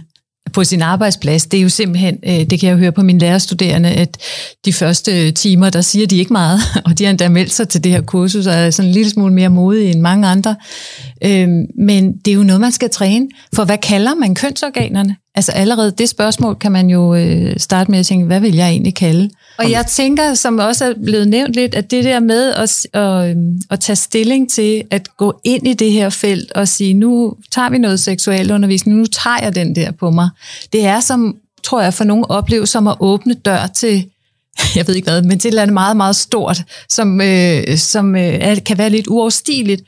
på 0.53 0.63
sin 0.63 0.81
arbejdsplads, 0.81 1.45
det 1.45 1.57
er 1.57 1.61
jo 1.61 1.69
simpelthen, 1.69 2.19
øh, 2.23 2.39
det 2.39 2.59
kan 2.59 2.69
jeg 2.69 2.73
jo 2.73 2.77
høre 2.77 2.91
på 2.91 3.01
mine 3.01 3.19
lærerstuderende, 3.19 3.89
at 3.89 4.17
de 4.65 4.73
første 4.73 5.31
timer, 5.31 5.69
der 5.69 5.81
siger 5.81 6.07
de 6.07 6.17
ikke 6.17 6.33
meget, 6.33 6.59
og 6.85 6.97
de 6.99 7.03
har 7.03 7.09
endda 7.09 7.29
meldt 7.29 7.51
sig 7.51 7.69
til 7.69 7.83
det 7.83 7.91
her 7.91 8.01
kursus, 8.01 8.47
og 8.47 8.53
er 8.53 8.69
sådan 8.69 8.89
en 8.89 8.93
lille 8.93 9.09
smule 9.09 9.33
mere 9.33 9.49
modige 9.49 9.91
end 9.91 10.01
mange 10.01 10.27
andre. 10.27 10.55
Øhm, 11.23 11.65
men 11.77 12.17
det 12.17 12.31
er 12.31 12.35
jo 12.35 12.43
noget, 12.43 12.61
man 12.61 12.71
skal 12.71 12.89
træne, 12.89 13.27
for 13.55 13.65
hvad 13.65 13.77
kalder 13.77 14.15
man 14.15 14.35
kønsorganerne? 14.35 15.15
Altså 15.37 15.51
allerede 15.51 15.91
det 15.91 16.09
spørgsmål 16.09 16.55
kan 16.55 16.71
man 16.71 16.89
jo 16.89 17.15
øh, 17.15 17.53
starte 17.57 17.91
med 17.91 17.99
at 17.99 18.05
tænke, 18.05 18.25
hvad 18.25 18.39
vil 18.39 18.55
jeg 18.55 18.69
egentlig 18.69 18.95
kalde? 18.95 19.29
Og 19.57 19.71
jeg 19.71 19.85
tænker, 19.85 20.33
som 20.33 20.59
også 20.59 20.85
er 20.85 20.93
blevet 21.03 21.27
nævnt 21.27 21.53
lidt, 21.53 21.75
at 21.75 21.91
det 21.91 22.03
der 22.03 22.19
med 22.19 22.53
at, 22.53 22.85
at, 22.93 23.29
øhm, 23.29 23.61
at 23.69 23.79
tage 23.79 23.95
stilling 23.95 24.51
til 24.51 24.83
at 24.91 25.17
gå 25.17 25.39
ind 25.43 25.67
i 25.67 25.73
det 25.73 25.91
her 25.91 26.09
felt 26.09 26.51
og 26.51 26.67
sige, 26.67 26.93
nu 26.93 27.35
tager 27.51 27.69
vi 27.69 27.77
noget 27.77 27.99
seksualundervisning, 27.99 28.97
nu 28.97 29.05
tager 29.05 29.37
jeg 29.41 29.55
den 29.55 29.75
der 29.75 29.91
på 29.91 30.11
mig. 30.11 30.29
Det 30.73 30.85
er 30.85 30.99
som, 30.99 31.35
tror 31.63 31.81
jeg, 31.81 31.93
for 31.93 32.03
nogle 32.03 32.31
opleves 32.31 32.69
som 32.69 32.87
at 32.87 32.95
åbne 32.99 33.33
dør 33.33 33.67
til, 33.67 34.05
jeg 34.75 34.87
ved 34.87 34.95
ikke 34.95 35.09
hvad, 35.09 35.21
men 35.21 35.39
til 35.39 35.47
et 35.47 35.51
eller 35.51 35.61
andet 35.61 35.73
meget, 35.73 35.97
meget 35.97 36.15
stort, 36.15 36.63
som, 36.89 37.21
øh, 37.21 37.77
som 37.77 38.15
øh, 38.15 38.57
kan 38.65 38.77
være 38.77 38.89
lidt 38.89 39.07
uoverstigeligt. 39.07 39.81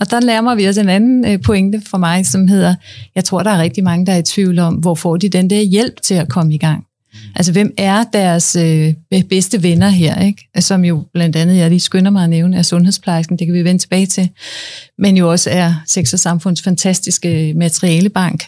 Og 0.00 0.10
der 0.10 0.20
nærmer 0.20 0.54
vi 0.54 0.68
os 0.68 0.78
en 0.78 0.88
anden 0.88 1.26
øh, 1.26 1.40
pointe 1.40 1.82
for 1.86 1.98
mig, 1.98 2.26
som 2.26 2.48
hedder, 2.48 2.74
jeg 3.14 3.24
tror, 3.24 3.42
der 3.42 3.50
er 3.50 3.62
rigtig 3.62 3.84
mange, 3.84 4.06
der 4.06 4.12
er 4.12 4.18
i 4.18 4.22
tvivl 4.22 4.58
om, 4.58 4.74
hvor 4.74 4.94
får 4.94 5.16
de 5.16 5.28
den 5.28 5.50
der 5.50 5.60
hjælp 5.60 6.02
til 6.02 6.14
at 6.14 6.28
komme 6.28 6.54
i 6.54 6.58
gang. 6.58 6.84
Altså, 7.36 7.52
hvem 7.52 7.74
er 7.78 8.04
deres 8.12 8.56
øh, 8.56 8.94
bedste 9.28 9.62
venner 9.62 9.88
her, 9.88 10.20
ikke? 10.20 10.48
Som 10.58 10.84
jo 10.84 11.04
blandt 11.12 11.36
andet, 11.36 11.56
jeg 11.56 11.70
lige 11.70 11.80
skynder 11.80 12.10
mig 12.10 12.24
at 12.24 12.30
nævne, 12.30 12.56
er 12.56 12.62
sundhedsplejersken, 12.62 13.38
det 13.38 13.46
kan 13.46 13.54
vi 13.54 13.64
vende 13.64 13.82
tilbage 13.82 14.06
til, 14.06 14.28
men 14.98 15.16
jo 15.16 15.30
også 15.30 15.50
er 15.50 15.74
Sex 15.86 16.12
og 16.12 16.18
Samfunds 16.18 16.62
fantastiske 16.62 17.52
materialebank, 17.56 18.44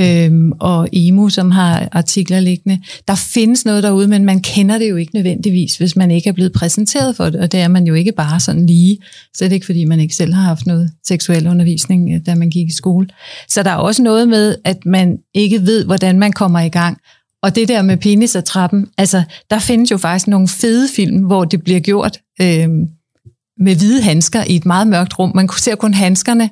øhm, 0.00 0.52
og 0.60 0.88
Emo, 0.92 1.28
som 1.28 1.50
har 1.50 1.88
artikler 1.92 2.40
liggende. 2.40 2.82
Der 3.08 3.14
findes 3.14 3.64
noget 3.64 3.82
derude, 3.82 4.08
men 4.08 4.24
man 4.24 4.40
kender 4.40 4.78
det 4.78 4.90
jo 4.90 4.96
ikke 4.96 5.14
nødvendigvis, 5.14 5.76
hvis 5.76 5.96
man 5.96 6.10
ikke 6.10 6.28
er 6.28 6.32
blevet 6.32 6.52
præsenteret 6.52 7.16
for 7.16 7.24
det, 7.24 7.40
og 7.40 7.52
det 7.52 7.60
er 7.60 7.68
man 7.68 7.86
jo 7.86 7.94
ikke 7.94 8.12
bare 8.12 8.40
sådan 8.40 8.66
lige. 8.66 8.98
Så 9.34 9.44
det 9.44 9.50
er 9.50 9.54
ikke, 9.54 9.66
fordi 9.66 9.84
man 9.84 10.00
ikke 10.00 10.14
selv 10.14 10.34
har 10.34 10.42
haft 10.42 10.66
noget 10.66 10.90
seksuel 11.06 11.46
undervisning, 11.46 12.14
øh, 12.14 12.20
da 12.26 12.34
man 12.34 12.50
gik 12.50 12.68
i 12.68 12.72
skole. 12.72 13.08
Så 13.48 13.62
der 13.62 13.70
er 13.70 13.76
også 13.76 14.02
noget 14.02 14.28
med, 14.28 14.56
at 14.64 14.86
man 14.86 15.18
ikke 15.34 15.66
ved, 15.66 15.84
hvordan 15.84 16.18
man 16.18 16.32
kommer 16.32 16.60
i 16.60 16.68
gang, 16.68 16.98
og 17.42 17.54
det 17.54 17.68
der 17.68 17.82
med 17.82 17.96
penis 17.96 18.36
og 18.36 18.44
trappen, 18.44 18.86
altså 18.98 19.22
der 19.50 19.58
findes 19.58 19.90
jo 19.90 19.96
faktisk 19.96 20.26
nogle 20.26 20.48
fede 20.48 20.88
film, 20.96 21.24
hvor 21.24 21.44
det 21.44 21.62
bliver 21.62 21.80
gjort 21.80 22.18
øh, 22.40 22.68
med 23.58 23.76
hvide 23.76 24.02
handsker 24.02 24.44
i 24.46 24.56
et 24.56 24.66
meget 24.66 24.86
mørkt 24.86 25.18
rum. 25.18 25.32
Man 25.34 25.48
ser 25.56 25.74
kun 25.74 25.94
handskerne 25.94 26.50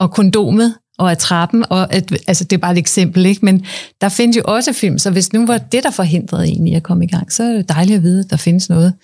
og 0.00 0.10
kondomet 0.10 0.74
og 1.00 1.10
af 1.10 1.18
trappen, 1.18 1.64
og 1.70 1.94
at, 1.94 2.12
altså 2.26 2.44
det 2.44 2.56
er 2.56 2.60
bare 2.60 2.72
et 2.72 2.78
eksempel, 2.78 3.26
ikke? 3.26 3.44
men 3.44 3.66
der 4.00 4.08
findes 4.08 4.36
jo 4.36 4.42
også 4.44 4.72
film, 4.72 4.98
så 4.98 5.10
hvis 5.10 5.32
nu 5.32 5.46
var 5.46 5.58
det, 5.58 5.82
der 5.82 5.90
forhindrede 5.90 6.48
en 6.48 6.66
i 6.66 6.74
at 6.74 6.82
komme 6.82 7.04
i 7.04 7.08
gang, 7.08 7.32
så 7.32 7.42
er 7.42 7.52
det 7.52 7.68
dejligt 7.68 7.96
at 7.96 8.02
vide, 8.02 8.20
at 8.24 8.30
der 8.30 8.36
findes 8.36 8.68
noget, 8.68 8.94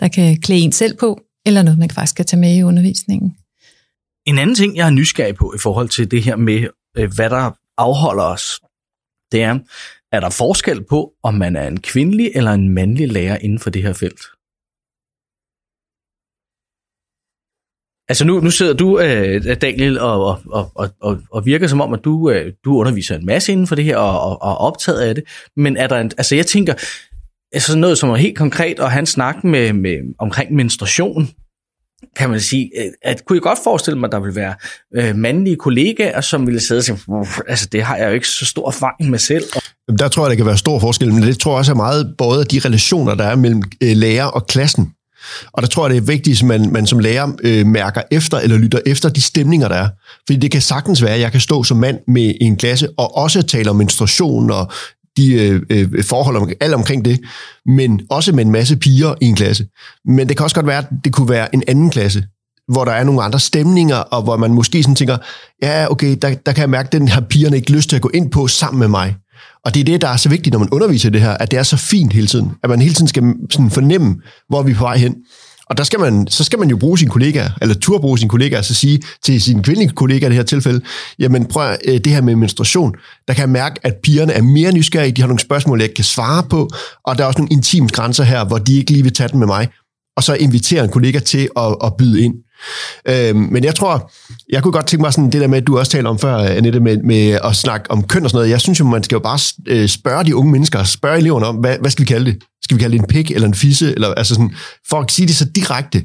der 0.00 0.08
kan 0.08 0.40
klæde 0.40 0.60
en 0.60 0.72
selv 0.72 0.96
på, 0.96 1.20
eller 1.46 1.62
noget, 1.62 1.78
man 1.78 1.90
faktisk 1.90 2.16
kan 2.16 2.24
tage 2.24 2.40
med 2.40 2.56
i 2.56 2.62
undervisningen. 2.62 3.36
En 4.26 4.38
anden 4.38 4.56
ting, 4.56 4.76
jeg 4.76 4.86
er 4.86 4.90
nysgerrig 4.90 5.34
på 5.34 5.54
i 5.56 5.58
forhold 5.58 5.88
til 5.88 6.10
det 6.10 6.22
her 6.22 6.36
med, 6.36 6.66
øh, 6.96 7.14
hvad 7.14 7.30
der 7.30 7.50
afholder 7.78 8.24
os, 8.24 8.60
det 9.32 9.42
er, 9.42 9.58
er 10.12 10.20
der 10.20 10.30
forskel 10.30 10.84
på, 10.84 11.12
om 11.22 11.34
man 11.34 11.56
er 11.56 11.68
en 11.68 11.80
kvindelig 11.80 12.30
eller 12.34 12.50
en 12.50 12.68
mandlig 12.68 13.12
lærer 13.12 13.38
inden 13.38 13.58
for 13.58 13.70
det 13.70 13.82
her 13.82 13.92
felt? 13.92 14.20
Altså 18.08 18.24
nu, 18.24 18.40
nu 18.40 18.50
sidder 18.50 18.72
du, 18.72 19.00
øh, 19.00 19.56
Daniel, 19.60 20.00
og, 20.00 20.26
og, 20.26 20.70
og, 20.74 20.90
og, 21.00 21.18
og 21.30 21.46
virker 21.46 21.66
som 21.66 21.80
om, 21.80 21.92
at 21.92 22.00
du, 22.04 22.30
øh, 22.30 22.52
du 22.64 22.76
underviser 22.78 23.16
en 23.16 23.26
masse 23.26 23.52
inden 23.52 23.66
for 23.66 23.74
det 23.74 23.84
her, 23.84 23.96
og, 23.96 24.20
og, 24.20 24.42
og 24.42 24.58
optaget 24.58 25.00
af 25.00 25.14
det. 25.14 25.24
Men 25.56 25.76
er 25.76 25.86
der 25.86 25.98
en, 25.98 26.10
altså 26.18 26.36
jeg 26.36 26.46
tænker, 26.46 26.74
altså 27.52 27.78
noget 27.78 27.98
som 27.98 28.10
er 28.10 28.16
helt 28.16 28.38
konkret, 28.38 28.80
og 28.80 28.90
han 28.90 29.06
snakker 29.06 29.48
med, 29.48 29.72
med, 29.72 30.14
omkring 30.18 30.54
menstruation, 30.54 31.28
kan 32.16 32.30
man 32.30 32.40
sige, 32.40 32.70
øh, 32.78 32.90
at 33.02 33.24
kunne 33.24 33.36
jeg 33.36 33.42
godt 33.42 33.58
forestille 33.64 33.98
mig, 33.98 34.06
at 34.06 34.12
der 34.12 34.20
vil 34.20 34.34
være 34.34 34.54
øh, 34.94 35.16
mandlige 35.16 35.56
kollegaer, 35.56 36.20
som 36.20 36.46
ville 36.46 36.60
sidde 36.60 36.78
og 36.78 36.84
sige, 36.84 36.98
altså 37.48 37.68
det 37.72 37.82
har 37.82 37.96
jeg 37.96 38.08
jo 38.08 38.12
ikke 38.12 38.28
så 38.28 38.46
stor 38.46 38.68
erfaring 38.68 39.10
med 39.10 39.18
selv. 39.18 39.44
Der 39.98 40.08
tror 40.08 40.22
jeg, 40.24 40.30
der 40.30 40.36
kan 40.36 40.46
være 40.46 40.58
stor 40.58 40.78
forskel, 40.78 41.12
men 41.12 41.22
det 41.22 41.38
tror 41.38 41.52
jeg 41.52 41.58
også 41.58 41.72
er 41.72 41.76
meget 41.76 42.14
både 42.18 42.44
de 42.44 42.58
relationer, 42.64 43.14
der 43.14 43.24
er 43.24 43.36
mellem 43.36 43.62
øh, 43.82 43.96
lærer 43.96 44.26
og 44.26 44.46
klassen. 44.46 44.92
Og 45.52 45.62
der 45.62 45.68
tror 45.68 45.86
jeg, 45.86 45.90
det 45.90 45.96
er 45.96 46.06
vigtigt, 46.06 46.42
at 46.42 46.46
man, 46.46 46.72
man 46.72 46.86
som 46.86 46.98
lærer 46.98 47.32
øh, 47.42 47.66
mærker 47.66 48.02
efter 48.10 48.38
eller 48.38 48.58
lytter 48.58 48.78
efter 48.86 49.08
de 49.08 49.22
stemninger, 49.22 49.68
der 49.68 49.76
er. 49.76 49.88
Fordi 50.26 50.38
det 50.38 50.50
kan 50.50 50.60
sagtens 50.60 51.02
være, 51.02 51.14
at 51.14 51.20
jeg 51.20 51.32
kan 51.32 51.40
stå 51.40 51.62
som 51.62 51.76
mand 51.76 51.98
med 52.08 52.34
en 52.40 52.56
klasse 52.56 52.88
og 52.96 53.16
også 53.16 53.42
tale 53.42 53.70
om 53.70 53.76
menstruation 53.76 54.50
og 54.50 54.72
de 55.16 55.32
øh, 55.32 55.62
øh, 55.70 56.04
forhold, 56.04 56.36
om, 56.36 56.50
alt 56.60 56.74
omkring 56.74 57.04
det, 57.04 57.20
men 57.66 58.00
også 58.10 58.32
med 58.32 58.44
en 58.44 58.50
masse 58.50 58.76
piger 58.76 59.14
i 59.20 59.26
en 59.26 59.36
klasse. 59.36 59.66
Men 60.04 60.28
det 60.28 60.36
kan 60.36 60.44
også 60.44 60.56
godt 60.56 60.66
være, 60.66 60.78
at 60.78 60.86
det 61.04 61.12
kunne 61.12 61.28
være 61.28 61.54
en 61.54 61.62
anden 61.68 61.90
klasse, 61.90 62.24
hvor 62.68 62.84
der 62.84 62.92
er 62.92 63.04
nogle 63.04 63.22
andre 63.22 63.40
stemninger, 63.40 63.96
og 63.96 64.22
hvor 64.22 64.36
man 64.36 64.54
måske 64.54 64.82
sådan 64.82 64.94
tænker, 64.94 65.16
ja, 65.62 65.90
okay, 65.90 66.16
der, 66.22 66.34
der 66.34 66.52
kan 66.52 66.60
jeg 66.60 66.70
mærke, 66.70 66.86
at 66.86 66.92
den 66.92 67.08
her 67.08 67.20
pigerne 67.20 67.56
ikke 67.56 67.72
lyst 67.72 67.88
til 67.88 67.96
at 67.96 68.02
gå 68.02 68.10
ind 68.14 68.30
på 68.30 68.46
sammen 68.46 68.78
med 68.78 68.88
mig. 68.88 69.16
Og 69.64 69.74
det 69.74 69.80
er 69.80 69.84
det, 69.84 70.00
der 70.00 70.08
er 70.08 70.16
så 70.16 70.28
vigtigt, 70.28 70.52
når 70.52 70.58
man 70.58 70.68
underviser 70.72 71.10
det 71.10 71.20
her, 71.20 71.30
at 71.30 71.50
det 71.50 71.58
er 71.58 71.62
så 71.62 71.76
fint 71.76 72.12
hele 72.12 72.26
tiden. 72.26 72.52
At 72.62 72.70
man 72.70 72.80
hele 72.80 72.94
tiden 72.94 73.08
skal 73.08 73.22
sådan 73.50 73.70
fornemme, 73.70 74.16
hvor 74.48 74.62
vi 74.62 74.70
er 74.70 74.76
på 74.76 74.84
vej 74.84 74.96
hen. 74.96 75.14
Og 75.66 75.78
der 75.78 75.84
skal 75.84 76.00
man, 76.00 76.26
så 76.26 76.44
skal 76.44 76.58
man 76.58 76.70
jo 76.70 76.76
bruge 76.76 76.98
sine 76.98 77.10
kollegaer, 77.10 77.50
eller 77.62 77.74
turde 77.74 78.00
bruge 78.00 78.18
sine 78.18 78.28
kollegaer, 78.28 78.62
så 78.62 78.70
altså 78.70 78.74
sige 78.74 79.02
til 79.24 79.42
sine 79.42 79.62
kvindelige 79.62 79.90
kollegaer 79.90 80.28
i 80.28 80.30
det 80.30 80.36
her 80.36 80.44
tilfælde, 80.44 80.80
jamen 81.18 81.46
prøv 81.46 81.76
øh, 81.84 81.94
det 81.94 82.06
her 82.06 82.20
med 82.20 82.36
menstruation, 82.36 82.94
der 83.28 83.34
kan 83.34 83.40
jeg 83.40 83.48
mærke, 83.48 83.80
at 83.82 83.94
pigerne 84.02 84.32
er 84.32 84.42
mere 84.42 84.72
nysgerrige, 84.72 85.12
de 85.12 85.20
har 85.20 85.28
nogle 85.28 85.40
spørgsmål, 85.40 85.78
jeg 85.78 85.84
ikke 85.84 85.94
kan 85.94 86.04
svare 86.04 86.42
på, 86.50 86.70
og 87.04 87.18
der 87.18 87.24
er 87.24 87.28
også 87.28 87.38
nogle 87.38 87.52
intime 87.52 87.88
grænser 87.88 88.24
her, 88.24 88.44
hvor 88.44 88.58
de 88.58 88.76
ikke 88.76 88.90
lige 88.90 89.02
vil 89.02 89.14
tage 89.14 89.28
den 89.28 89.38
med 89.38 89.46
mig, 89.46 89.68
og 90.16 90.22
så 90.22 90.34
invitere 90.34 90.84
en 90.84 90.90
kollega 90.90 91.18
til 91.18 91.48
at, 91.56 91.76
at 91.84 91.92
byde 91.98 92.22
ind. 92.22 92.34
Øh, 93.08 93.36
men 93.36 93.64
jeg 93.64 93.74
tror, 93.74 94.12
jeg 94.48 94.62
kunne 94.62 94.72
godt 94.72 94.86
tænke 94.86 95.02
mig 95.02 95.12
sådan 95.12 95.30
det 95.30 95.40
der 95.40 95.46
med, 95.46 95.58
at 95.58 95.66
du 95.66 95.78
også 95.78 95.92
taler 95.92 96.10
om 96.10 96.18
før, 96.18 96.36
Annette, 96.36 96.80
med, 96.80 96.96
med 96.96 97.38
at 97.44 97.56
snakke 97.56 97.90
om 97.90 98.02
køn 98.02 98.24
og 98.24 98.30
sådan 98.30 98.36
noget. 98.36 98.50
Jeg 98.50 98.60
synes 98.60 98.80
jo, 98.80 98.84
man 98.84 99.02
skal 99.02 99.16
jo 99.16 99.20
bare 99.20 99.38
øh, 99.66 99.88
spørge 99.88 100.24
de 100.24 100.36
unge 100.36 100.52
mennesker, 100.52 100.84
spørge 100.84 101.18
eleverne 101.18 101.46
om, 101.46 101.56
hvad, 101.56 101.76
hvad 101.80 101.90
skal 101.90 102.02
vi 102.02 102.06
kalde 102.06 102.26
det? 102.26 102.42
Skal 102.62 102.76
vi 102.76 102.80
kalde 102.80 102.96
det 102.96 103.02
en 103.02 103.08
pik 103.08 103.30
eller 103.30 103.48
en 103.48 103.54
fisse? 103.54 103.94
Eller, 103.94 104.14
altså 104.14 104.34
sådan, 104.34 104.54
for 104.88 105.00
at 105.00 105.12
sige 105.12 105.28
det 105.28 105.36
så 105.36 105.44
direkte. 105.44 106.02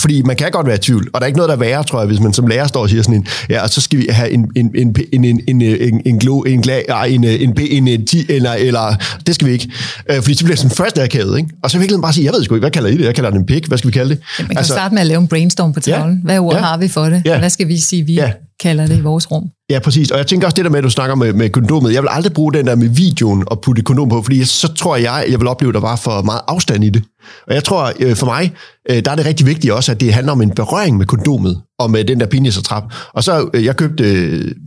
Fordi 0.00 0.22
man 0.22 0.36
kan 0.36 0.50
godt 0.50 0.66
være 0.66 0.76
i 0.76 0.78
tvivl, 0.78 1.08
og 1.12 1.20
der 1.20 1.24
er 1.24 1.26
ikke 1.26 1.36
noget, 1.36 1.48
der 1.48 1.54
er 1.54 1.58
værre, 1.58 1.84
tror 1.84 1.98
jeg, 2.00 2.06
hvis 2.06 2.20
man 2.20 2.32
som 2.32 2.46
lærer 2.46 2.66
står 2.66 2.80
og 2.80 2.90
siger 2.90 3.02
sådan 3.02 3.14
en, 3.14 3.26
ja, 3.50 3.62
og 3.62 3.70
så 3.70 3.80
skal 3.80 3.98
vi 3.98 4.06
have 4.10 4.30
en, 4.30 4.50
en, 4.56 4.70
en, 4.74 4.96
en, 5.12 5.24
en, 5.24 5.40
en, 5.48 5.62
en, 5.62 6.02
en 6.06 6.18
glo, 6.18 6.40
en 6.40 6.62
glag, 6.62 6.84
nej, 6.88 7.04
en, 7.04 7.24
en, 7.24 7.58
en, 7.58 7.88
en, 7.88 8.06
10, 8.06 8.26
eller, 8.28 8.52
eller, 8.52 8.94
det 9.26 9.34
skal 9.34 9.46
vi 9.48 9.52
ikke. 9.52 9.70
Øh, 10.10 10.16
fordi 10.16 10.34
så 10.34 10.44
bliver 10.44 10.54
det 10.54 10.58
sådan 10.58 10.76
først 10.76 10.98
akavet, 10.98 11.38
ikke? 11.38 11.50
Og 11.62 11.70
så 11.70 11.78
vil 11.78 11.88
jeg 11.90 12.00
bare 12.02 12.12
sige, 12.12 12.24
jeg 12.24 12.32
ved 12.32 12.44
sgu 12.44 12.54
ikke, 12.54 12.62
hvad 12.62 12.70
kalder 12.70 12.88
I 12.90 12.96
det? 12.96 13.04
Jeg 13.04 13.14
kalder 13.14 13.30
den 13.30 13.38
en 13.38 13.46
pik, 13.46 13.66
hvad 13.66 13.78
skal 13.78 13.88
vi 13.88 13.92
kalde 13.92 14.10
det? 14.10 14.20
Ja, 14.38 14.42
man 14.42 14.48
kan 14.48 14.58
altså, 14.58 14.72
starte 14.72 14.94
med 14.94 15.00
at 15.00 15.06
lave 15.06 15.20
en 15.20 15.28
brainstorm 15.28 15.72
på 15.72 15.80
tavlen. 15.80 16.16
Ja, 16.16 16.24
hvad 16.24 16.38
ord 16.38 16.54
ja, 16.54 16.60
har 16.60 16.76
vi 16.76 16.88
for 16.88 17.04
det? 17.04 17.22
Ja, 17.24 17.38
hvad 17.38 17.50
skal 17.50 17.68
vi 17.68 17.78
sige 17.78 18.06
vi? 18.06 18.14
Ja, 18.14 18.32
kalder 18.60 18.86
det 18.86 18.96
i 18.98 19.00
vores 19.00 19.30
rum? 19.30 19.44
Ja, 19.70 19.78
præcis. 19.78 20.10
Og 20.10 20.18
jeg 20.18 20.26
tænker 20.26 20.46
også 20.46 20.56
det 20.56 20.64
der 20.64 20.70
med, 20.70 20.78
at 20.78 20.84
du 20.84 20.90
snakker 20.90 21.14
med, 21.14 21.32
med 21.32 21.50
kondomet. 21.50 21.92
Jeg 21.94 22.02
vil 22.02 22.08
aldrig 22.12 22.32
bruge 22.32 22.52
den 22.52 22.66
der 22.66 22.74
med 22.74 22.88
videoen 22.88 23.44
og 23.46 23.60
putte 23.60 23.82
kondom 23.82 24.08
på, 24.08 24.22
fordi 24.22 24.44
så 24.44 24.74
tror 24.74 24.96
jeg, 24.96 25.26
jeg 25.30 25.40
vil 25.40 25.48
opleve, 25.48 25.70
at 25.70 25.74
der 25.74 25.80
var 25.80 25.96
for 25.96 26.22
meget 26.22 26.40
afstand 26.48 26.84
i 26.84 26.90
det. 26.90 27.02
Og 27.46 27.54
jeg 27.54 27.64
tror, 27.64 27.92
øh, 28.00 28.16
for 28.16 28.26
mig, 28.26 28.52
øh, 28.90 29.04
der 29.04 29.10
er 29.10 29.16
det 29.16 29.26
rigtig 29.26 29.46
vigtigt 29.46 29.72
også, 29.72 29.92
at 29.92 30.00
det 30.00 30.14
handler 30.14 30.32
om 30.32 30.42
en 30.42 30.50
berøring 30.50 30.96
med 30.96 31.06
kondomet, 31.06 31.60
og 31.80 31.90
med 31.90 32.04
den 32.04 32.20
der 32.20 32.26
penisatrap. 32.26 32.84
Og 33.12 33.24
så, 33.24 33.50
øh, 33.54 33.64
jeg 33.64 33.76
købte 33.76 34.04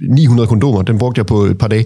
900 0.10 0.48
kondomer, 0.48 0.82
den 0.82 0.98
brugte 0.98 1.20
jeg 1.20 1.26
på 1.26 1.42
et 1.44 1.58
par 1.58 1.68
dage. 1.68 1.86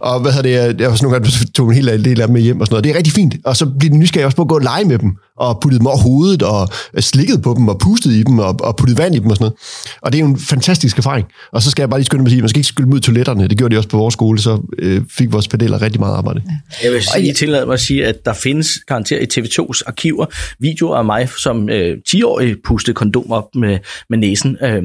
Og 0.00 0.20
hvad 0.20 0.32
hedder 0.32 0.68
det, 0.72 0.80
jeg 0.80 0.90
var 0.90 0.96
sådan 0.96 1.10
nogle 1.10 1.20
gange, 1.20 1.46
tog 1.54 1.68
en 1.68 1.74
hel 1.74 2.04
del 2.04 2.20
af 2.20 2.26
dem 2.26 2.34
med 2.34 2.42
hjem 2.42 2.60
og 2.60 2.66
sådan 2.66 2.74
noget. 2.74 2.84
Det 2.84 2.90
er 2.90 2.96
rigtig 2.96 3.12
fint. 3.12 3.34
Og 3.44 3.56
så 3.56 3.66
bliver 3.78 3.90
den 3.90 4.00
nysgerrig 4.00 4.26
også 4.26 4.36
på 4.36 4.42
at 4.42 4.48
gå 4.48 4.54
og 4.54 4.60
lege 4.60 4.84
med 4.84 4.98
dem, 4.98 5.10
og 5.38 5.58
putte 5.60 5.78
dem 5.78 5.86
over 5.86 5.96
hovedet, 5.96 6.42
og 6.42 6.68
slikket 6.98 7.42
på 7.42 7.54
dem, 7.58 7.68
og 7.68 7.78
pustet 7.78 8.12
i 8.12 8.22
dem, 8.22 8.38
og, 8.38 8.56
og 8.60 8.76
puttet 8.76 8.98
vand 8.98 9.14
i 9.14 9.18
dem 9.18 9.30
og 9.30 9.36
sådan 9.36 9.44
noget. 9.44 9.58
Og 10.02 10.12
det 10.12 10.18
er 10.18 10.22
jo 10.22 10.28
en 10.28 10.38
fantastisk 10.38 10.98
erfaring. 10.98 11.26
Og 11.52 11.62
så 11.62 11.70
skal 11.70 11.82
jeg 11.82 11.90
bare 11.90 12.00
lige 12.00 12.06
skynde 12.06 12.22
mig 12.22 12.26
at 12.26 12.30
sige, 12.30 12.38
at 12.38 12.42
man 12.42 12.48
skal 12.48 12.58
ikke 12.58 12.68
skylde 12.68 12.94
ud 12.94 13.00
toiletterne. 13.00 13.48
Det 13.48 13.58
gjorde 13.58 13.74
de 13.74 13.78
også 13.78 13.88
på 13.88 13.96
vores 13.96 14.12
skole, 14.12 14.38
så 14.38 14.62
øh, 14.78 15.02
fik 15.10 15.32
vores 15.32 15.48
pedaler 15.48 15.82
rigtig 15.82 16.00
meget 16.00 16.14
arbejde. 16.14 16.42
Jeg 16.84 16.92
vil 16.92 17.02
sige, 17.02 17.32
tillade 17.32 17.66
mig 17.66 17.74
at 17.74 17.80
sige, 17.80 18.06
at 18.06 18.24
der 18.24 18.32
findes 18.32 18.68
garanteret 18.86 19.36
i 19.36 19.40
TV2's 19.40 19.80
arkiver 19.86 20.26
videoer 20.58 20.96
af 20.96 21.04
mig 21.04 21.28
som 21.38 21.68
øh, 21.68 21.96
10-årig 22.08 22.56
pustede 22.64 22.94
kondom 22.94 23.32
op 23.32 23.54
med, 23.54 23.78
med 24.10 24.18
næsen. 24.18 24.56
Øh, 24.66 24.82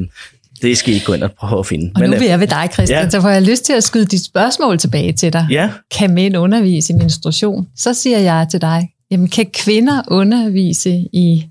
det 0.62 0.78
skal 0.78 0.92
I 0.92 0.94
ikke 0.94 1.06
gå 1.06 1.12
ind 1.12 1.22
og 1.22 1.32
prøve 1.32 1.58
at 1.58 1.66
finde. 1.66 1.92
Og 1.94 2.00
Men, 2.00 2.10
nu 2.10 2.16
vil 2.16 2.26
jeg 2.28 2.40
ved 2.40 2.46
dig, 2.46 2.68
Christian, 2.72 3.04
ja. 3.04 3.10
så 3.10 3.20
får 3.20 3.28
jeg 3.28 3.42
lyst 3.42 3.64
til 3.64 3.72
at 3.72 3.84
skyde 3.84 4.04
dit 4.04 4.24
spørgsmål 4.24 4.78
tilbage 4.78 5.12
til 5.12 5.32
dig. 5.32 5.46
Ja. 5.50 5.70
Kan 5.98 6.14
mænd 6.14 6.36
undervise 6.36 6.92
i 6.92 6.96
menstruation? 6.96 7.68
Så 7.76 7.94
siger 7.94 8.18
jeg 8.18 8.46
til 8.50 8.60
dig, 8.60 8.88
jamen 9.10 9.28
kan 9.28 9.46
kvinder 9.54 10.02
undervise 10.08 10.90
i 11.12 11.46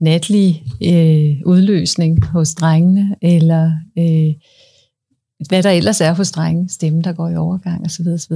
natlig 0.00 0.62
øh, 0.82 1.46
udløsning 1.46 2.26
hos 2.26 2.54
drengene, 2.54 3.14
eller 3.22 3.72
øh, 3.98 4.34
hvad 5.48 5.62
der 5.62 5.70
ellers 5.70 6.00
er 6.00 6.12
hos 6.12 6.30
drenge, 6.30 6.68
stemme, 6.68 7.02
der 7.02 7.12
går 7.12 7.28
i 7.28 7.36
overgang 7.36 7.84
osv. 7.84 8.06
osv. 8.14 8.32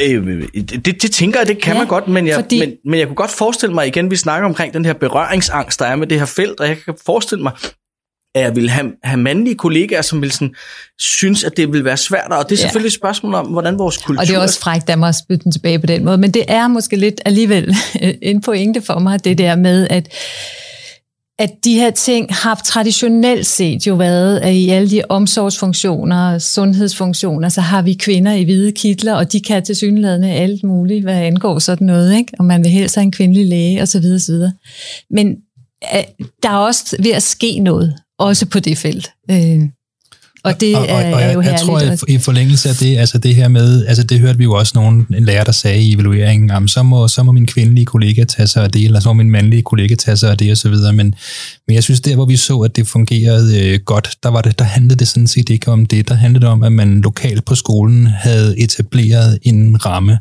Øh, 0.00 0.48
det, 0.54 1.02
det 1.02 1.10
tænker 1.10 1.40
jeg, 1.40 1.48
det 1.48 1.62
kan 1.62 1.72
ja, 1.72 1.78
man 1.78 1.88
godt, 1.88 2.08
men 2.08 2.26
jeg, 2.26 2.34
fordi... 2.34 2.60
men, 2.60 2.72
men 2.84 2.98
jeg 2.98 3.06
kunne 3.06 3.16
godt 3.16 3.30
forestille 3.30 3.74
mig 3.74 3.86
igen, 3.86 4.10
vi 4.10 4.16
snakker 4.16 4.48
omkring 4.48 4.74
den 4.74 4.84
her 4.84 4.92
berøringsangst, 4.92 5.80
der 5.80 5.86
er 5.86 5.96
med 5.96 6.06
det 6.06 6.18
her 6.18 6.26
felt, 6.26 6.60
og 6.60 6.68
jeg 6.68 6.76
kan 6.84 6.94
forestille 7.06 7.42
mig, 7.42 7.52
at 8.34 8.42
jeg 8.42 8.56
vil 8.56 8.70
have, 8.70 8.92
have 9.04 9.20
mandlige 9.20 9.54
kollegaer, 9.54 10.02
som 10.02 10.22
vil 10.22 10.32
sådan, 10.32 10.54
synes, 10.98 11.44
at 11.44 11.56
det 11.56 11.72
vil 11.72 11.84
være 11.84 11.96
svært, 11.96 12.30
og 12.30 12.48
det 12.48 12.56
er 12.56 12.60
selvfølgelig 12.60 12.90
ja. 12.90 12.94
et 12.94 13.00
spørgsmål 13.00 13.34
om, 13.34 13.46
hvordan 13.46 13.78
vores 13.78 13.96
kultur... 13.96 14.20
Og 14.20 14.26
det 14.26 14.34
er 14.34 14.40
også 14.40 14.60
frækt 14.60 14.90
af 14.90 14.98
mig 14.98 15.08
at 15.08 15.14
spytte 15.14 15.44
den 15.44 15.52
tilbage 15.52 15.78
på 15.78 15.86
den 15.86 16.04
måde, 16.04 16.18
men 16.18 16.30
det 16.30 16.44
er 16.48 16.68
måske 16.68 16.96
lidt 16.96 17.20
alligevel 17.24 17.76
en 18.22 18.40
pointe 18.40 18.82
for 18.82 18.98
mig, 18.98 19.24
det 19.24 19.38
der 19.38 19.56
med, 19.56 19.86
at 19.90 20.08
at 21.38 21.50
de 21.64 21.74
her 21.74 21.90
ting 21.90 22.34
har 22.34 22.60
traditionelt 22.64 23.46
set 23.46 23.86
jo 23.86 23.94
været, 23.94 24.38
at 24.38 24.54
i 24.54 24.70
alle 24.70 24.90
de 24.90 25.02
omsorgsfunktioner, 25.08 26.38
sundhedsfunktioner, 26.38 27.48
så 27.48 27.60
har 27.60 27.82
vi 27.82 27.94
kvinder 27.94 28.32
i 28.32 28.44
hvide 28.44 28.72
kitler, 28.72 29.14
og 29.14 29.32
de 29.32 29.40
kan 29.40 29.64
til 29.64 29.76
synlædende 29.76 30.30
alt 30.30 30.64
muligt, 30.64 31.04
hvad 31.04 31.14
angår 31.14 31.58
sådan 31.58 31.86
noget, 31.86 32.16
ikke? 32.16 32.32
og 32.38 32.44
man 32.44 32.64
vil 32.64 32.70
helst 32.70 32.94
have 32.94 33.02
en 33.02 33.12
kvindelig 33.12 33.46
læge 33.46 33.82
osv. 33.82 34.04
osv. 34.14 34.34
Men 35.10 35.36
der 36.42 36.50
er 36.50 36.56
også 36.56 36.96
ved 37.00 37.10
at 37.10 37.22
ske 37.22 37.58
noget, 37.58 37.94
også 38.18 38.46
på 38.46 38.60
det 38.60 38.78
felt. 38.78 39.10
Øh, 39.30 39.68
og 40.44 40.60
det 40.60 40.76
og, 40.76 40.82
og, 40.82 40.88
og, 40.88 41.12
og 41.12 41.22
er 41.22 41.32
jo 41.32 41.42
jeg, 41.42 41.50
jeg 41.50 41.60
tror, 41.60 41.78
at 41.78 42.04
i 42.08 42.18
forlængelse 42.18 42.68
af 42.68 42.74
det, 42.74 42.96
altså 42.96 43.18
det 43.18 43.34
her 43.34 43.48
med, 43.48 43.86
altså 43.86 44.02
det 44.02 44.20
hørte 44.20 44.38
vi 44.38 44.44
jo 44.44 44.52
også 44.52 44.72
nogen, 44.74 45.06
en 45.16 45.24
lærer, 45.24 45.44
der 45.44 45.52
sagde 45.52 45.82
i 45.82 45.94
evalueringen, 45.94 46.50
jamen 46.50 46.68
så 46.68 46.82
må, 46.82 47.08
så 47.08 47.22
må 47.22 47.32
min 47.32 47.46
kvindelige 47.46 47.84
kollega 47.84 48.24
tage 48.24 48.46
sig 48.46 48.64
af 48.64 48.70
det, 48.70 48.84
eller 48.84 49.00
så 49.00 49.08
må 49.08 49.12
min 49.12 49.30
mandlige 49.30 49.62
kollega 49.62 49.94
tage 49.94 50.16
sig 50.16 50.30
af 50.30 50.38
det, 50.38 50.50
og 50.50 50.56
så 50.56 50.68
videre. 50.68 50.92
Men, 50.92 51.14
men 51.66 51.74
jeg 51.74 51.82
synes, 51.82 52.00
der 52.00 52.14
hvor 52.14 52.24
vi 52.24 52.36
så, 52.36 52.58
at 52.58 52.76
det 52.76 52.86
fungerede 52.86 53.60
øh, 53.60 53.80
godt, 53.84 54.10
der, 54.22 54.28
var 54.28 54.40
det, 54.40 54.58
der 54.58 54.64
handlede 54.64 54.98
det 54.98 55.08
sådan 55.08 55.26
set 55.26 55.50
ikke 55.50 55.70
om 55.70 55.86
det. 55.86 56.08
Der 56.08 56.14
handlede 56.14 56.44
det 56.44 56.52
om, 56.52 56.62
at 56.62 56.72
man 56.72 57.00
lokalt 57.00 57.44
på 57.44 57.54
skolen 57.54 58.06
havde 58.06 58.58
etableret 58.58 59.38
en 59.42 59.86
ramme, 59.86 60.18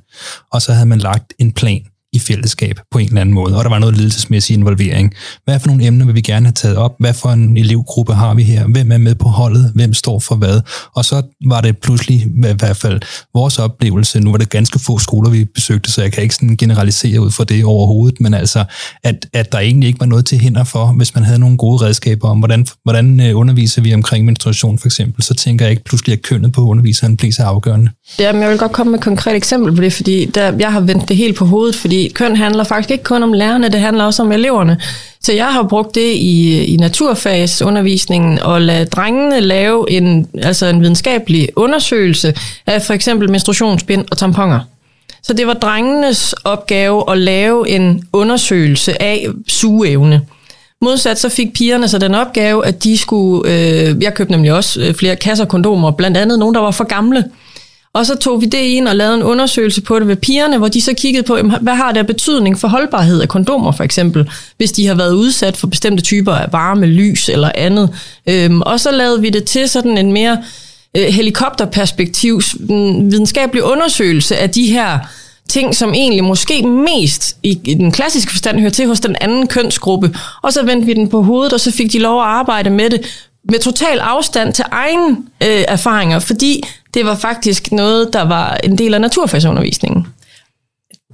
og 0.51 0.61
så 0.61 0.73
havde 0.73 0.85
man 0.85 0.99
lagt 0.99 1.33
en 1.39 1.51
plan 1.51 1.81
i 2.13 2.19
fællesskab 2.19 2.79
på 2.91 2.97
en 2.97 3.07
eller 3.07 3.21
anden 3.21 3.35
måde, 3.35 3.57
og 3.57 3.63
der 3.63 3.69
var 3.69 3.79
noget 3.79 3.97
ledelsesmæssig 3.97 4.53
involvering. 4.53 5.13
Hvad 5.45 5.59
for 5.59 5.67
nogle 5.67 5.85
emner 5.85 6.05
vil 6.05 6.15
vi 6.15 6.21
gerne 6.21 6.45
have 6.45 6.53
taget 6.53 6.77
op? 6.77 6.95
Hvad 6.99 7.13
for 7.13 7.29
en 7.29 7.57
elevgruppe 7.57 8.13
har 8.13 8.33
vi 8.33 8.43
her? 8.43 8.67
Hvem 8.67 8.91
er 8.91 8.97
med 8.97 9.15
på 9.15 9.29
holdet? 9.29 9.71
Hvem 9.75 9.93
står 9.93 10.19
for 10.19 10.35
hvad? 10.35 10.61
Og 10.95 11.05
så 11.05 11.21
var 11.45 11.61
det 11.61 11.77
pludselig, 11.77 12.17
i 12.21 12.53
hvert 12.59 12.77
fald 12.77 13.01
vores 13.33 13.59
oplevelse, 13.59 14.19
nu 14.19 14.31
var 14.31 14.37
det 14.37 14.49
ganske 14.49 14.79
få 14.79 14.99
skoler, 14.99 15.29
vi 15.29 15.45
besøgte, 15.45 15.91
så 15.91 16.01
jeg 16.01 16.11
kan 16.11 16.23
ikke 16.23 16.35
sådan 16.35 16.57
generalisere 16.57 17.21
ud 17.21 17.31
fra 17.31 17.43
det 17.43 17.65
overhovedet, 17.65 18.21
men 18.21 18.33
altså, 18.33 18.63
at, 19.03 19.25
at 19.33 19.51
der 19.51 19.59
egentlig 19.59 19.87
ikke 19.87 19.99
var 19.99 20.05
noget 20.05 20.25
til 20.25 20.37
hinder 20.37 20.63
for, 20.63 20.93
hvis 20.97 21.15
man 21.15 21.23
havde 21.23 21.39
nogle 21.39 21.57
gode 21.57 21.85
redskaber 21.85 22.29
om, 22.29 22.39
hvordan, 22.39 22.65
hvordan 22.83 23.19
øh, 23.19 23.37
underviser 23.37 23.81
vi 23.81 23.93
omkring 23.93 24.25
menstruation 24.25 24.79
for 24.79 24.87
eksempel, 24.87 25.23
så 25.23 25.33
tænker 25.33 25.65
jeg 25.65 25.71
ikke 25.71 25.83
pludselig, 25.83 26.13
at 26.13 26.21
kønnet 26.21 26.51
på 26.51 26.61
underviseren 26.61 27.17
bliver 27.17 27.33
så 27.33 27.43
afgørende. 27.43 27.91
Jamen, 28.19 28.41
jeg 28.41 28.49
vil 28.49 28.57
godt 28.57 28.71
komme 28.71 28.91
med 28.91 28.99
et 28.99 29.03
konkret 29.03 29.35
eksempel 29.35 29.75
på 29.75 29.81
det, 29.81 29.93
fordi 29.93 30.25
der, 30.25 30.57
jeg 30.59 30.71
har 30.71 30.79
vendt 30.79 31.09
det 31.09 31.17
helt 31.17 31.37
på 31.37 31.45
hovedet, 31.45 31.75
fordi 31.75 32.02
køn 32.09 32.35
handler 32.35 32.63
faktisk 32.63 32.91
ikke 32.91 33.03
kun 33.03 33.23
om 33.23 33.33
lærerne, 33.33 33.69
det 33.69 33.79
handler 33.79 34.03
også 34.03 34.23
om 34.23 34.31
eleverne. 34.31 34.77
Så 35.21 35.33
jeg 35.33 35.45
har 35.45 35.63
brugt 35.63 35.95
det 35.95 36.13
i, 36.13 36.63
i 36.65 36.77
naturfagsundervisningen 36.77 38.39
og 38.39 38.61
lade 38.61 38.85
drengene 38.85 39.39
lave 39.39 39.91
en, 39.91 40.27
altså 40.43 40.65
en 40.65 40.81
videnskabelig 40.81 41.49
undersøgelse 41.55 42.33
af 42.67 42.81
for 42.81 42.93
eksempel 42.93 43.31
menstruationsbind 43.31 44.05
og 44.11 44.17
tamponer. 44.17 44.59
Så 45.23 45.33
det 45.33 45.47
var 45.47 45.53
drengenes 45.53 46.33
opgave 46.33 47.11
at 47.11 47.17
lave 47.17 47.69
en 47.69 48.03
undersøgelse 48.13 49.01
af 49.01 49.27
sugeevne. 49.47 50.21
Modsat 50.81 51.19
så 51.19 51.29
fik 51.29 51.53
pigerne 51.53 51.87
så 51.87 51.97
den 51.97 52.15
opgave, 52.15 52.65
at 52.65 52.83
de 52.83 52.97
skulle, 52.97 53.51
øh, 53.51 54.03
jeg 54.03 54.13
købte 54.13 54.31
nemlig 54.31 54.53
også 54.53 54.81
øh, 54.81 54.93
flere 54.93 55.15
kasser 55.15 55.45
kondomer, 55.45 55.91
blandt 55.91 56.17
andet 56.17 56.39
nogle, 56.39 56.55
der 56.55 56.61
var 56.61 56.71
for 56.71 56.83
gamle. 56.83 57.23
Og 57.93 58.05
så 58.05 58.15
tog 58.15 58.41
vi 58.41 58.45
det 58.45 58.57
ind 58.57 58.87
og 58.87 58.95
lavede 58.95 59.15
en 59.15 59.23
undersøgelse 59.23 59.81
på 59.81 59.99
det 59.99 60.07
ved 60.07 60.15
pigerne, 60.15 60.57
hvor 60.57 60.67
de 60.67 60.81
så 60.81 60.93
kiggede 60.93 61.23
på, 61.23 61.37
hvad 61.61 61.75
har 61.75 61.91
det 61.91 62.07
betydning 62.07 62.59
for 62.59 62.67
holdbarhed 62.67 63.21
af 63.21 63.27
kondomer 63.27 63.71
for 63.71 63.83
eksempel, 63.83 64.29
hvis 64.57 64.71
de 64.71 64.87
har 64.87 64.95
været 64.95 65.13
udsat 65.13 65.57
for 65.57 65.67
bestemte 65.67 66.03
typer 66.03 66.33
af 66.33 66.47
varme, 66.51 66.85
lys 66.85 67.29
eller 67.29 67.51
andet. 67.55 67.89
Øhm, 68.29 68.61
og 68.61 68.79
så 68.79 68.91
lavede 68.91 69.21
vi 69.21 69.29
det 69.29 69.43
til 69.43 69.69
sådan 69.69 69.97
en 69.97 70.11
mere 70.11 70.43
øh, 70.97 71.03
helikopterperspektivs 71.03 72.55
videnskabelig 72.59 73.63
undersøgelse 73.63 74.37
af 74.37 74.49
de 74.49 74.65
her 74.65 74.99
ting, 75.49 75.75
som 75.75 75.93
egentlig 75.93 76.23
måske 76.23 76.67
mest 76.67 77.37
i, 77.43 77.59
i 77.63 77.73
den 77.73 77.91
klassiske 77.91 78.31
forstand 78.31 78.59
hører 78.59 78.71
til 78.71 78.87
hos 78.87 78.99
den 78.99 79.15
anden 79.21 79.47
kønsgruppe. 79.47 80.15
Og 80.41 80.53
så 80.53 80.65
vendte 80.65 80.85
vi 80.85 80.93
den 80.93 81.09
på 81.09 81.21
hovedet, 81.21 81.53
og 81.53 81.59
så 81.59 81.71
fik 81.71 81.91
de 81.91 81.99
lov 81.99 82.21
at 82.21 82.27
arbejde 82.27 82.69
med 82.69 82.89
det 82.89 83.29
med 83.51 83.59
total 83.59 83.99
afstand 83.99 84.53
til 84.53 84.65
egen 84.71 85.11
øh, 85.43 85.63
erfaringer, 85.67 86.19
fordi 86.19 86.63
det 86.93 87.05
var 87.05 87.15
faktisk 87.15 87.71
noget, 87.71 88.13
der 88.13 88.21
var 88.21 88.55
en 88.63 88.77
del 88.77 88.93
af 88.93 89.01
naturfagsundervisningen. 89.01 90.07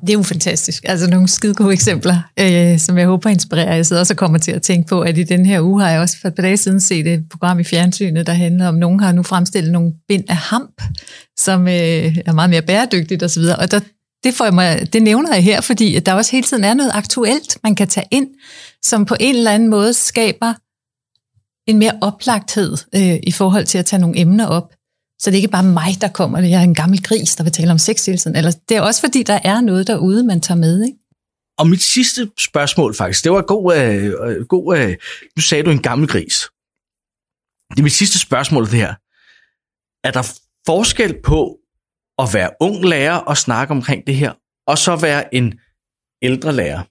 Det 0.01 0.09
er 0.09 0.13
jo 0.13 0.23
fantastisk. 0.23 0.83
Altså 0.87 1.09
nogle 1.09 1.27
skide 1.27 1.53
gode 1.53 1.73
eksempler, 1.73 2.21
øh, 2.39 2.79
som 2.79 2.97
jeg 2.97 3.07
håber 3.07 3.29
inspirerer. 3.29 3.75
Jeg 3.75 3.85
sidder 3.85 3.99
også 3.99 4.13
og 4.13 4.17
kommer 4.17 4.37
til 4.37 4.51
at 4.51 4.61
tænke 4.61 4.87
på, 4.87 5.01
at 5.01 5.17
i 5.17 5.23
den 5.23 5.45
her 5.45 5.61
uge 5.61 5.81
har 5.81 5.89
jeg 5.89 6.01
også 6.01 6.17
for 6.21 6.27
et 6.27 6.35
par 6.35 6.43
dage 6.43 6.57
siden 6.57 6.79
set 6.79 7.07
et 7.07 7.23
program 7.31 7.59
i 7.59 7.63
fjernsynet, 7.63 8.27
der 8.27 8.33
handler 8.33 8.67
om, 8.67 8.75
at 8.75 8.79
nogen 8.79 8.99
har 8.99 9.11
nu 9.11 9.23
fremstillet 9.23 9.71
nogle 9.71 9.93
bind 10.07 10.23
af 10.29 10.35
hamp, 10.35 10.81
som 11.39 11.67
øh, 11.67 12.17
er 12.25 12.31
meget 12.31 12.49
mere 12.49 12.61
bæredygtigt 12.61 13.23
osv. 13.23 13.43
Og 13.59 13.71
der, 13.71 13.79
det, 14.23 14.33
får 14.33 14.45
jeg 14.45 14.53
mig, 14.53 14.93
det 14.93 15.03
nævner 15.03 15.33
jeg 15.33 15.43
her, 15.43 15.61
fordi 15.61 15.99
der 15.99 16.13
også 16.13 16.31
hele 16.31 16.47
tiden 16.47 16.63
er 16.63 16.73
noget 16.73 16.91
aktuelt, 16.93 17.57
man 17.63 17.75
kan 17.75 17.87
tage 17.87 18.07
ind, 18.11 18.27
som 18.83 19.05
på 19.05 19.15
en 19.19 19.35
eller 19.35 19.51
anden 19.51 19.69
måde 19.69 19.93
skaber 19.93 20.53
en 21.69 21.79
mere 21.79 21.97
oplagthed 22.01 22.77
øh, 22.95 23.19
i 23.23 23.32
forhold 23.32 23.65
til 23.65 23.77
at 23.77 23.86
tage 23.86 23.99
nogle 23.99 24.19
emner 24.19 24.47
op. 24.47 24.73
Så 25.19 25.29
det 25.29 25.36
er 25.36 25.36
ikke 25.36 25.47
bare 25.47 25.63
mig, 25.63 26.01
der 26.01 26.08
kommer, 26.08 26.39
jeg 26.39 26.60
er 26.60 26.63
en 26.63 26.75
gammel 26.75 27.03
gris, 27.03 27.36
der 27.36 27.43
vil 27.43 27.53
tale 27.53 27.71
om 27.71 27.77
sex 27.77 28.05
hele 28.05 28.17
tiden. 28.17 28.38
Eller, 28.38 28.51
det 28.69 28.77
er 28.77 28.82
også 28.82 29.01
fordi, 29.01 29.23
der 29.23 29.39
er 29.43 29.62
noget 29.62 29.88
derude, 29.88 30.23
man 30.23 30.41
tager 30.41 30.58
med. 30.58 30.84
Ikke? 30.84 30.97
Og 31.58 31.67
mit 31.67 31.82
sidste 31.82 32.29
spørgsmål 32.38 32.95
faktisk, 32.95 33.23
det 33.23 33.32
var 33.32 33.41
god, 33.41 33.75
øh, 33.77 34.05
øh 34.05 34.45
god 34.45 34.77
øh, 34.77 34.97
nu 35.36 35.41
sagde 35.41 35.63
du 35.63 35.71
en 35.71 35.82
gammel 35.82 36.08
gris. 36.08 36.47
Det 37.69 37.79
er 37.79 37.84
mit 37.84 37.93
sidste 37.93 38.19
spørgsmål 38.19 38.65
det 38.65 38.73
her. 38.73 38.93
Er 40.08 40.12
der 40.12 40.39
forskel 40.65 41.21
på 41.23 41.58
at 42.17 42.34
være 42.34 42.49
ung 42.62 42.86
lærer 42.86 43.15
og 43.15 43.38
snakke 43.38 43.71
omkring 43.71 44.08
det 44.08 44.15
her, 44.15 44.34
og 44.67 44.77
så 44.77 44.95
være 44.95 45.36
en 45.36 45.60
ældre 46.21 46.51
lærer? 46.51 46.84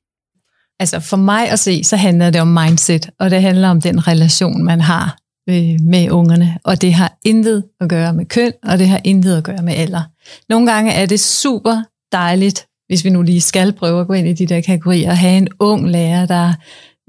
Altså 0.81 1.01
for 1.01 1.17
mig 1.17 1.51
at 1.51 1.59
se, 1.59 1.85
så 1.85 1.97
handler 1.97 2.31
det 2.31 2.41
om 2.41 2.49
mindset, 2.49 3.11
og 3.21 3.31
det 3.31 3.43
handler 3.43 3.69
om 3.69 3.81
den 3.81 4.09
relation, 4.09 4.65
man 4.65 4.81
har 4.81 5.19
øh, 5.49 5.81
med 5.81 6.11
ungerne. 6.11 6.59
Og 6.65 6.83
det 6.83 6.95
har 6.95 7.19
intet 7.25 7.65
at 7.81 7.89
gøre 7.89 8.13
med 8.13 8.27
køn, 8.27 8.53
og 8.63 8.79
det 8.79 8.89
har 8.89 9.01
intet 9.05 9.37
at 9.37 9.45
gøre 9.45 9.63
med 9.63 9.75
alder. 9.75 10.03
Nogle 10.49 10.73
gange 10.73 10.93
er 10.93 11.07
det 11.07 11.21
super 11.21 11.83
dejligt, 12.13 12.67
hvis 12.87 13.05
vi 13.05 13.11
nu 13.11 13.23
lige 13.23 13.41
skal 13.41 13.73
prøve 13.73 14.01
at 14.01 14.07
gå 14.07 14.13
ind 14.13 14.29
i 14.29 14.33
de 14.33 14.47
der 14.47 14.61
kategorier, 14.61 15.11
at 15.11 15.19
have 15.19 15.39
en 15.39 15.49
ung 15.59 15.91
lærer, 15.91 16.27
der 16.27 16.53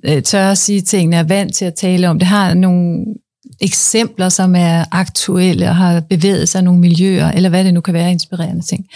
øh, 0.06 0.24
tør 0.24 0.52
at 0.52 0.58
sige 0.58 0.82
tingene, 0.82 1.16
er 1.16 1.24
vant 1.24 1.56
til 1.56 1.66
at 1.66 1.74
tale 1.74 2.10
om 2.10 2.20
det, 2.20 2.28
har 2.28 2.54
nogle 2.54 3.06
eksempler, 3.62 4.30
som 4.30 4.56
er 4.56 4.86
aktuelle 4.92 5.70
og 5.70 5.76
har 5.76 6.00
bevæget 6.00 6.50
sig 6.50 6.62
nogle 6.62 6.80
miljøer, 6.80 7.32
eller 7.32 7.50
hvad 7.50 7.64
det 7.64 7.74
nu 7.74 7.82
kan 7.82 7.94
være, 7.94 8.12
inspirerende 8.12 8.62
ting. 8.62 8.88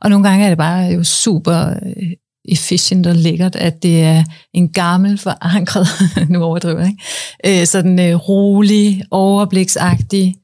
Og 0.00 0.10
nogle 0.10 0.28
gange 0.28 0.44
er 0.44 0.48
det 0.48 0.58
bare 0.58 0.82
jo 0.84 1.04
super 1.04 1.66
øh, 1.70 2.12
efficient 2.48 3.06
og 3.06 3.16
lækkert, 3.16 3.56
at 3.56 3.82
det 3.82 4.02
er 4.02 4.24
en 4.54 4.68
gammel 4.68 5.18
forankret, 5.18 5.86
nu 6.30 6.42
overdriver 6.42 6.80
jeg, 6.80 6.88
ikke? 6.88 7.60
Øh, 7.60 7.66
sådan 7.66 8.00
øh, 8.00 8.14
rolig, 8.14 9.04
overbliksagtig, 9.10 10.36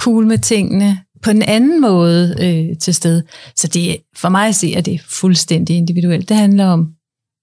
cool 0.00 0.26
med 0.26 0.38
tingene, 0.38 0.98
på 1.22 1.30
en 1.30 1.42
anden 1.42 1.80
måde 1.80 2.36
øh, 2.40 2.78
til 2.78 2.94
stede. 2.94 3.22
Så 3.56 3.68
det, 3.68 3.96
for 4.16 4.28
mig 4.28 4.48
at 4.48 4.54
se, 4.54 4.74
at 4.76 4.86
det 4.86 4.94
er 4.94 4.98
fuldstændig 5.08 5.76
individuelt. 5.76 6.28
Det 6.28 6.36
handler 6.36 6.66
om, 6.66 6.92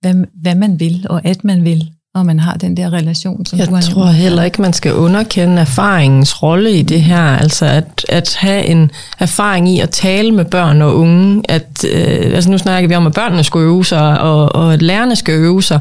hvad, 0.02 0.26
hvad 0.41 0.56
man 0.56 0.80
vil, 0.80 1.06
og 1.10 1.26
at 1.26 1.43
man 1.43 1.65
vil 1.65 1.91
og 2.15 2.26
man 2.26 2.39
har 2.39 2.54
den 2.54 2.78
der 2.78 2.93
relation. 2.93 3.45
Som 3.45 3.60
jeg 3.60 3.67
du 3.67 3.73
har 3.73 3.82
tror 3.82 4.06
heller 4.06 4.43
ikke, 4.43 4.62
man 4.62 4.73
skal 4.73 4.93
underkende 4.93 5.62
erfaringens 5.62 6.43
rolle 6.43 6.71
i 6.71 6.82
det 6.82 7.02
her. 7.02 7.38
Altså 7.38 7.65
at, 7.65 8.06
at 8.10 8.36
have 8.39 8.65
en 8.65 8.91
erfaring 9.19 9.69
i 9.69 9.80
at 9.80 9.89
tale 9.89 10.32
med 10.32 10.45
børn 10.45 10.82
og 10.82 10.95
unge. 10.95 11.41
At, 11.49 11.86
øh, 11.93 12.36
altså 12.36 12.52
nu 12.52 12.58
snakker 12.58 12.88
vi 12.88 12.95
om, 12.95 13.08
at 13.08 13.13
børnene 13.13 13.43
skal 13.43 13.60
øve 13.60 13.86
sig, 13.86 14.19
og, 14.19 14.56
og 14.56 14.73
at 14.73 14.82
lærerne 14.82 15.15
skal 15.15 15.34
øve 15.34 15.63
sig. 15.63 15.80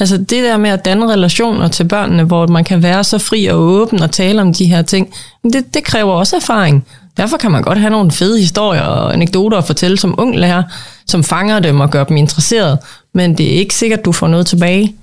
Altså 0.00 0.16
det 0.16 0.30
der 0.42 0.56
med 0.56 0.70
at 0.70 0.84
danne 0.84 1.12
relationer 1.12 1.68
til 1.68 1.84
børnene, 1.84 2.22
hvor 2.22 2.46
man 2.46 2.64
kan 2.64 2.82
være 2.82 3.04
så 3.04 3.18
fri 3.18 3.46
og 3.46 3.58
åben 3.58 4.02
og 4.02 4.10
tale 4.10 4.40
om 4.40 4.54
de 4.54 4.66
her 4.66 4.82
ting, 4.82 5.08
det, 5.52 5.74
det 5.74 5.84
kræver 5.84 6.12
også 6.12 6.36
erfaring. 6.36 6.86
Derfor 7.16 7.36
kan 7.36 7.50
man 7.50 7.62
godt 7.62 7.78
have 7.78 7.90
nogle 7.90 8.10
fede 8.10 8.40
historier 8.40 8.82
og 8.82 9.14
anekdoter 9.14 9.58
at 9.58 9.64
fortælle 9.64 9.98
som 9.98 10.14
ung 10.18 10.36
lærer, 10.36 10.62
som 11.06 11.24
fanger 11.24 11.58
dem 11.60 11.80
og 11.80 11.90
gør 11.90 12.04
dem 12.04 12.16
interesseret, 12.16 12.78
men 13.14 13.38
det 13.38 13.54
er 13.54 13.58
ikke 13.58 13.74
sikkert, 13.74 14.04
du 14.04 14.12
får 14.12 14.28
noget 14.28 14.46
tilbage. 14.46 14.94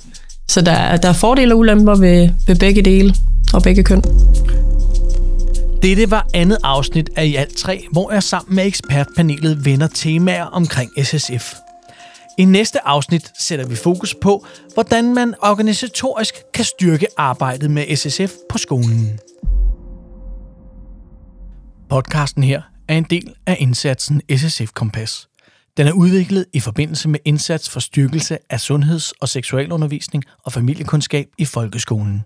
Så 0.50 0.62
der, 0.62 0.98
der 0.98 1.10
er 1.10 1.14
fordele 1.14 1.54
og 1.54 1.60
ulemper 1.60 1.96
ved, 1.96 2.30
ved 2.48 2.56
begge 2.56 2.82
dele 2.82 3.16
og 3.54 3.62
begge 3.64 3.84
køn. 3.84 4.02
Dette 5.82 6.12
var 6.12 6.28
andet 6.34 6.58
afsnit 6.64 7.10
af 7.16 7.26
i 7.26 7.36
alt 7.36 7.58
tre, 7.58 7.86
hvor 7.92 8.12
jeg 8.12 8.24
sammen 8.24 8.56
med 8.56 8.66
ekspertpanelet 8.66 9.66
vender 9.66 9.88
temaer 9.88 10.44
omkring 10.44 10.92
SSF. 11.06 11.54
I 12.38 12.46
næste 12.46 12.88
afsnit 12.88 13.32
sætter 13.40 13.68
vi 13.68 13.76
fokus 13.76 14.16
på, 14.16 14.46
hvordan 14.74 15.14
man 15.14 15.34
organisatorisk 15.42 16.34
kan 16.54 16.66
styrke 16.66 17.08
arbejdet 17.18 17.72
med 17.72 17.96
SSF 17.96 18.34
på 18.50 18.58
skolen. 18.58 19.20
Podcasten 21.90 22.44
her 22.44 22.62
er 22.88 22.98
en 22.98 23.06
del 23.10 23.34
af 23.48 23.58
indsatsen 23.60 24.22
SSF 24.38 24.72
Kompas. 24.74 25.29
Den 25.80 25.88
er 25.88 25.92
udviklet 25.92 26.46
i 26.54 26.60
forbindelse 26.60 27.10
med 27.10 27.20
indsats 27.26 27.70
for 27.70 27.80
styrkelse 27.80 28.38
af 28.50 28.60
sundheds- 28.60 29.12
og 29.12 29.30
seksualundervisning 29.30 30.24
og 30.44 30.54
familiekundskab 30.54 31.28
i 31.38 31.46
folkeskolen. 31.46 32.24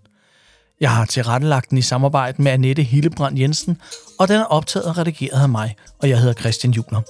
Jeg 0.82 0.92
har 0.92 1.06
tilrettelagt 1.06 1.70
den 1.70 1.78
i 1.78 1.82
samarbejde 1.82 2.42
med 2.42 2.52
Annette 2.52 2.84
Hillebrand 2.84 3.39
Jensen, 3.39 3.78
og 4.20 4.28
den 4.28 4.36
er 4.36 4.44
optaget 4.44 4.86
og 4.86 4.98
redigeret 4.98 5.42
af 5.42 5.50
mig, 5.50 5.76
og 6.00 6.10
jeg 6.10 6.20
hedder 6.20 6.34
Christian 6.34 6.74
Juler. 6.74 7.02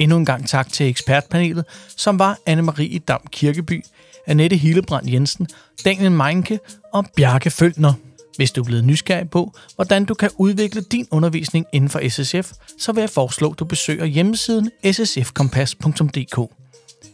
Endnu 0.00 0.16
en 0.16 0.24
gang 0.24 0.48
tak 0.48 0.72
til 0.72 0.88
ekspertpanelet, 0.88 1.64
som 1.96 2.18
var 2.18 2.38
Anne-Marie 2.50 2.98
Dam 3.08 3.20
Kirkeby, 3.32 3.84
Annette 4.26 4.56
Hillebrand 4.56 5.10
Jensen, 5.10 5.48
Daniel 5.84 6.12
Meinke 6.12 6.58
og 6.92 7.06
Bjarke 7.16 7.50
Følner. 7.50 7.92
Hvis 8.40 8.52
du 8.52 8.60
er 8.60 8.64
blevet 8.64 8.84
nysgerrig 8.84 9.30
på, 9.30 9.54
hvordan 9.74 10.04
du 10.04 10.14
kan 10.14 10.30
udvikle 10.38 10.80
din 10.80 11.06
undervisning 11.10 11.66
inden 11.72 11.90
for 11.90 12.08
SSF, 12.08 12.52
så 12.78 12.92
vil 12.92 13.00
jeg 13.00 13.10
foreslå, 13.10 13.50
at 13.50 13.58
du 13.58 13.64
besøger 13.64 14.04
hjemmesiden 14.04 14.70
ssfkompas.dk. 14.92 16.52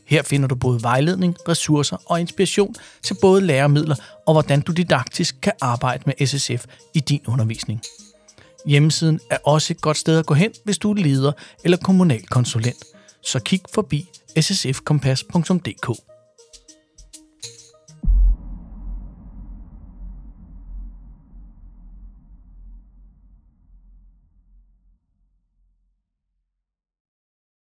Her 0.07 0.23
finder 0.23 0.49
du 0.49 0.55
både 0.55 0.83
vejledning, 0.83 1.37
ressourcer 1.49 1.97
og 2.07 2.21
inspiration 2.21 2.75
til 3.03 3.17
både 3.21 3.41
læremidler 3.41 3.97
og 4.27 4.35
hvordan 4.35 4.61
du 4.61 4.73
didaktisk 4.73 5.37
kan 5.43 5.53
arbejde 5.61 6.03
med 6.07 6.27
SSF 6.27 6.67
i 6.95 7.01
din 7.01 7.21
undervisning. 7.29 7.81
Hjemmesiden 8.67 9.21
er 9.31 9.39
også 9.45 9.73
et 9.73 9.81
godt 9.81 9.97
sted 9.97 10.19
at 10.19 10.27
gå 10.27 10.35
hen, 10.35 10.51
hvis 10.65 10.79
du 10.79 10.91
er 10.91 10.95
leder 10.95 11.33
eller 11.65 11.77
kommunal 11.77 12.27
konsulent. 12.27 12.85
Så 13.23 13.41
kig 13.41 13.61
forbi 13.75 14.09
ssfkompas.dk. 14.41 16.16